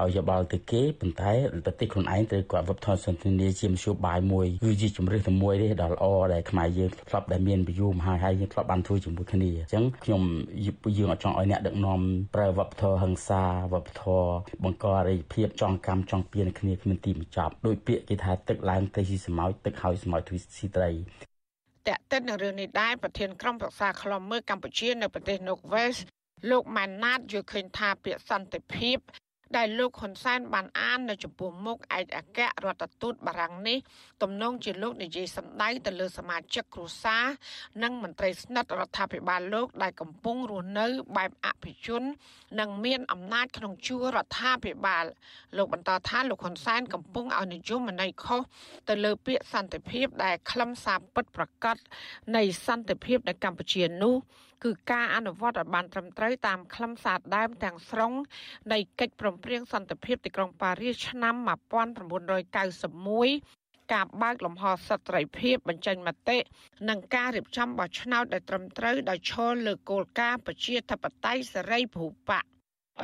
[0.02, 1.32] ឲ្យយោបល់ទៅគេប៉ុន្តែ
[1.66, 10.22] ប្រទេសខ្លួនឯងត្រូវគាត់វប្បធម៌សន្តិនិកជាមធ្យោបាយមួយគឺជាជំរឿសតែមួយទេដ៏ល្អដែលខ្មែរយើងធ្លាប់ដែលមានប្រយោជន៍ហើយហើយយើងធ្លាប់បានធ្វើជាមួយគ្នាអញ្ចឹងខ្ញុំ
[10.98, 12.00] យើងអត់ចង់ឲ្យអ្នកដឹកនាំ
[12.36, 14.30] ប្រើវប្បធម៌ហិង្សាវប្បធម៌
[14.64, 20.92] បង្កអរិយភាពចង់កម្មចង់ពៀនគ្នាគ្មានទីបញ្ចប់ដោយពាក្យគេថាទឹកឡើងទៅស៊ីស្មោចទឹកហើយស្មោចទ្វីស៊ីត្រី
[21.88, 25.96] តេតិននឹងរឿងនេះដែរប្រធានក្រុមប្រឹក្សាខ្លំមើលកម្ពុជានៅប្រទេសណូវេស
[26.50, 28.98] លោកម៉ាន់ណាតយល់ឃើញថាពាក្យសន្តិភាព
[29.58, 33.78] ដែលលោកហ៊ុនសែនបានអាននៅចំពោះមុខឯកអគ្គរដ្ឋទូតបារាំងនេះ
[34.22, 37.26] ទំនងជាលោកនិយាយសម្ដែងទៅលើសមាជិកគ្រួសារ
[37.84, 40.88] និងមន្ត្រីស្និទ្ធរដ្ឋាភិបាលលោកដែលកំពុងរស់នៅ
[41.18, 42.04] បែបអភិជន
[42.60, 45.06] និងមានអំណាចក្នុងជួររដ្ឋាភិបាល
[45.58, 48.42] លោកបន្តថាលោកហ៊ុនសែនកំពុងឲ្យនិយមន័យខុស
[48.90, 51.78] ទៅលើពាក្យសន្តិភាពដែលខ្លឹមសារពិតប្រាកដ
[52.36, 54.16] នៃសន្តិភាពនៅកម្ពុជានោះ
[54.64, 58.14] គឺការអនុវត្តឲ្យបានត្រឹមត្រូវតាមខ្លឹមសារដើមទាំងស្រុង
[58.74, 61.46] នៃកិច្ចព្រមព្រៀងសន្តិភាពទីក្រុងប៉ារីសឆ្នាំ1991
[63.94, 66.38] ការបើកលំហសិទ្ធិសេរីភាពបញ្ចេញមតិ
[66.90, 72.46] និងការរៀបចំបោះឆ្នោតដែលត្រឹមត្រូវដោយឈលលើគោលការណ៍ប្រជាធិបតេយ្យសេរីពហុបក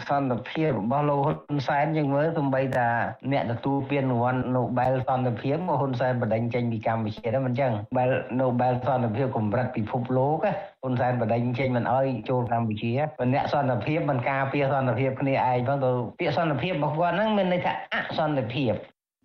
[0.10, 2.90] សន្តិភាពរបស់លោកហ៊ុនសែនយើងមើលសំបីតា
[3.32, 10.46] អ្នកទទួលពានរង្វាន់ Nobel សន្តិភាពមកហ៊ុនសែនបដិញចេញពីកម្ពុជាដែរមិនចឹង Nobel Nobel សន្តិភាពកម្រិតពិភពលោក
[10.84, 18.74] ហ៊ុនសែនបដិញចេញមិនអោយចូលកម្ពុជាបើអ្នកសន្តិភាពមិនការពារសន្តិភាពគ្នាឯងផងទៅពាក្យសន្តិភាពរបស់គាត់ហ្នឹងមានន័យថាអសន្តិភាព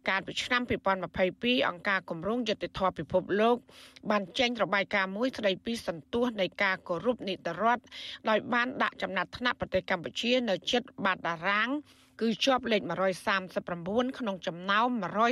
[0.08, 0.62] កាលពីឆ្នាំ
[1.10, 3.56] 2022អង្គការគម្រោងយុត្តិធម៌ពិភពលោក
[4.10, 7.84] បានចេញរបាយការណ៍មួយស្ដីពីសន្ទុះនៃការគោរពនីតិរដ្ឋ
[8.28, 11.68] ដោយបានដាក់ចំណាត់ថ្នាក់ប្រទេសកម្ពុជានៅជិតបាតតារាង
[12.20, 12.82] គឺជាប់លេខ
[13.50, 14.88] 139ក្នុងចំណោម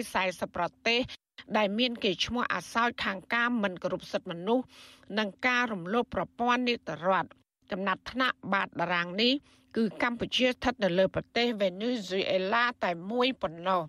[0.07, 1.01] 140ប្រទេស
[1.57, 4.64] ដែលមានកេរ្តិ៍ឈ្មោះអាសោចខាងការមិនគោរពសិទ្ធិមនុស្ស
[5.19, 7.31] និងការរំលោភប្រព័ន្ធនីតិរដ្ឋ
[7.71, 9.33] ចំណាត់ថ្នាក់បាតតារាងនេះ
[9.77, 13.83] គឺកម្ពុជាស្ថិតនៅលើប្រទេសវេណេស៊ុយអេឡាតែមួយប៉ុណ្ណោះ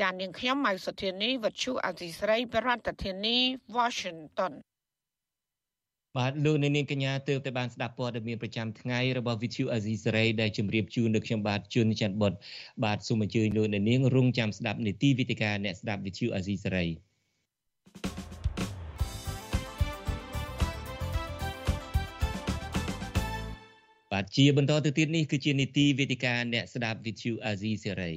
[0.00, 3.36] ចាននាងខ្ញុំម៉ៅសុធានីវັດឈូអាស៊ីស្រីប្រធានាធិបតី
[3.76, 4.52] Washington
[6.18, 12.32] បាទលោកនាងកញ្ញាទើបតែបានស្ដាប់ព័ត៌មានប្រចាំថ្ងៃរបស់ Vithu Azizi Saray ដែលជម្រាបជូននៅខ្ញុំបាទជួនច័ន្ទបុត
[12.84, 16.90] បាទសូមអញ្ជើញលោកនាងរងចាំស្ដាប់នីតិវិទ្យាអ្នកស្ដាប់ Vithu Azizi Saray
[24.12, 28.16] បាទជាបន្តទៅទៀតនេះគឺជានីតិវិទ្យាអ្នកស្ដាប់ Vithu Azizi Saray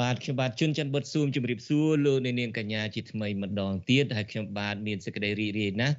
[0.00, 5.96] បាទខ្ញុំបាទជួនច័ន្ទបុតស៊ូមជម្រាបសួរលោកអ្នកនាងកញ្ញាជាថ្មីម្ដងទៀតហើយខ្ញុំបាទមានសេចក្តីរីករាយណាស់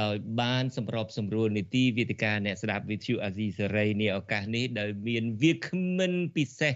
[0.00, 6.74] ដោយបានសម្របសម្រួលនីតិវិទ្យាអ្នកស្ដាប់វិទ្យុអាស៊ីសេរីនេះឱកាសនេះដែលមានវាគ្មិនពិសេស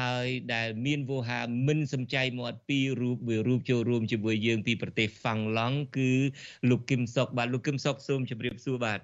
[0.00, 6.10] ហើយដែលមានវោហាមិនសំចៃមាត់ពីររូបមួយរូបចូលរួមជាមួយយើងពីប្រទេសហ្វាំងឡង់គឺ
[6.70, 9.00] លោកគឹមសុកបាទលោកគឹមសុកសូមជម្រាបសួរបាទ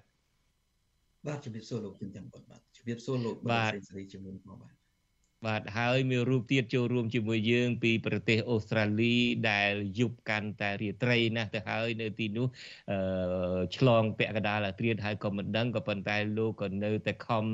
[1.27, 4.86] បាទជម្រាបសួរលោកជំទាំបាទជម្រាបសួរលោកបាទសេរីជាមួយមកបាទ
[5.47, 9.15] បាទហើយមានរូបទៀតចូលរួមជាមួយយើង ពីប្រទេសអូស្ត្រាលី
[9.51, 12.47] ដែលយប់កាន់តែរាត្រីណាស់ទៅហើយនៅទីនោះ
[12.91, 17.45] អឺឆ្លងពាក់កណ្ដាលអាត្រៀតហើយក៏មិនដឹងក៏ប៉ុន្តែលោកក៏នៅតែខំ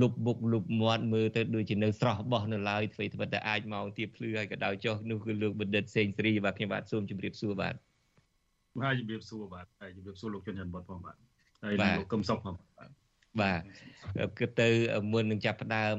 [0.00, 7.74] លុបមុខលុបមាត់មើលទៅដូចជានៅស្រស់បោះនៅឡើយធ្វើត្បិតតែអាចមកទៀបភ្លឺហើយក៏ដោយចុះនោះគឺលោកបណ្ឌិតសេងស្រីបាទខ្ញុំបាទសូមជម្រាបសួរបាទ
[8.80, 11.16] បាទជម្រាបសួរបាទហើយជម្រាបសួរលោកជនច័ន្ទបុតផងបាទ
[11.64, 12.90] ហើយលោកកឹមសុខផងបាទ
[13.40, 13.62] បាទ
[14.38, 14.68] គិតទៅ
[15.12, 15.96] មុននឹងចាប់ផ្ដើម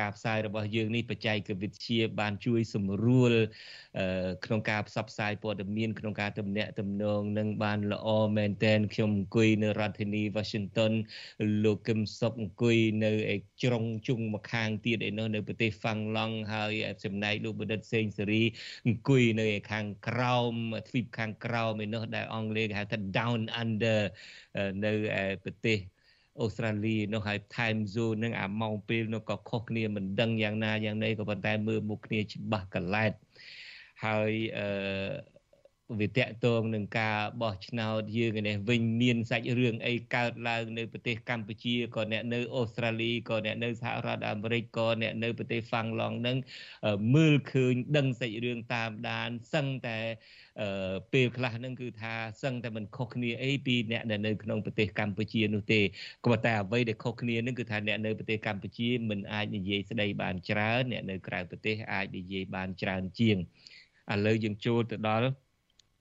[0.00, 3.32] ការផ្សាយរបស់យើងនេះបច្ចេកវិទ្យាបានជួយសម្រួល
[4.44, 10.92] ក្នុងការផ្សព្វផ្សាយព័ត៌មានក្នុងការទំនាក់ទំនងនឹងបានល្អមែនតែនខ្ញុំអង្គុយនៅរដ្ឋធានី Washington
[11.64, 16.72] លោកគឹមសុកអង្គុយនៅឯជ្រុងជុងម្ខាងទៀតឯនោះនៅប្រទេសហ្វាំងឡង់ហើយ
[17.04, 18.42] ចំណែកលោកបណ្ឌិតសេងសេរី
[18.86, 20.52] អង្គុយនៅឯខាងក្រោម
[20.88, 24.00] ទ្វីបខាងក្រោមឯនោះដែលអង់គ្លេសគេហៅថា down under
[24.84, 25.78] នៅឯប្រទេស
[26.40, 33.12] អូស្ត្រាលីនោះហើយ time zone នឹងអាម៉ោងពេលនោះក៏ខុសគ្នាមិនដឹងយ៉ាងណាយ៉ាងណីក៏ប៉ុន្តែមើលមុខគ្នាច្បាស់កឡែត
[34.04, 34.66] ហើយអឺ
[36.00, 46.36] វាតកតងនឹងការបោះឆ្នោតយើងនេះវិញមានសាច់រឿងអីកើតឡើងនៅប្រទេសកម្ពុជាក៏អ្នកនៅអូស្ត្រាលីក៏អ្នកនៅសហរដ្ឋអាមេរិកក៏អ្នកនៅប្រទេសហ្វាំងឡង់នឹង
[47.14, 49.98] មើលឃើញដឹងសាច់រឿងតាមដានសឹងតែ
[51.12, 55.80] ពេលខ្លះហ្នឹងគឺថាសឹងតែមិនខុសគ្នាអីពីអ្នកដែលនៅក្នុងប្រទេសកម្ពុជានោះទេ
[56.26, 63.36] ក៏តែអ្វីដែលខុសគ្នាហ្នឹងគឺថាអ្នកនៅប្រទេសកម្ពុជាមិនអាចនិយាយស្ដីបានច្រើនអ្នកនៅក្រៅប្រទេសអាចនិយាយបានច្រើនជាង
[64.12, 65.45] ឥឡូវយើងចូលទៅដល់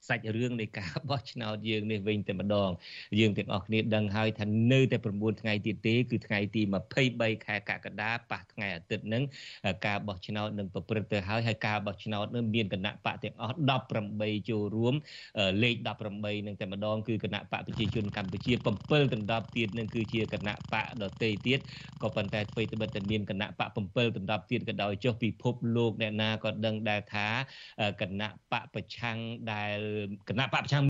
[0.08, 2.70] សាច់រឿងនៃការបោះឆ្នោតយើងនេះវិញតែម្ដង
[3.20, 6.62] យើងទាំងអស់គ្នាដឹងហើយថានៅតែ9ថ្ងៃទៀតទេគឺថ្ងៃទី
[7.04, 9.24] 23ខែកក្កដាប៉ះថ្ងៃអាទិត្យហ្នឹង
[9.86, 13.56] ការបោះឆ្នោតនឹងប្រព្រឹត្តទៅហើយហើយការបោះឆ្នោតនឹងមានគណៈបកទាំងអស់
[14.02, 14.94] 18ចូលរួម
[15.64, 15.76] លេខ
[16.12, 21.60] 18នឹងតែម្ដងគឺគណៈបកប្រជាជនកម្ពុជា7ដណ្ដប់ទៀតនឹងគឺជាគណៈបកដទៃទៀត
[22.02, 27.28] ក៏ប៉ុន្តែអ្វីត្បិតតែមានគណៈបក7ដណ្ដប់ទៀតក៏ដោយចុះពិភពលោកអ្នកណាក៏ដឹងដែរថា
[28.02, 29.18] គណៈបកប្រឆាំង
[29.54, 29.80] ដែល
[30.28, 30.84] គណៈបកប្រឆាំង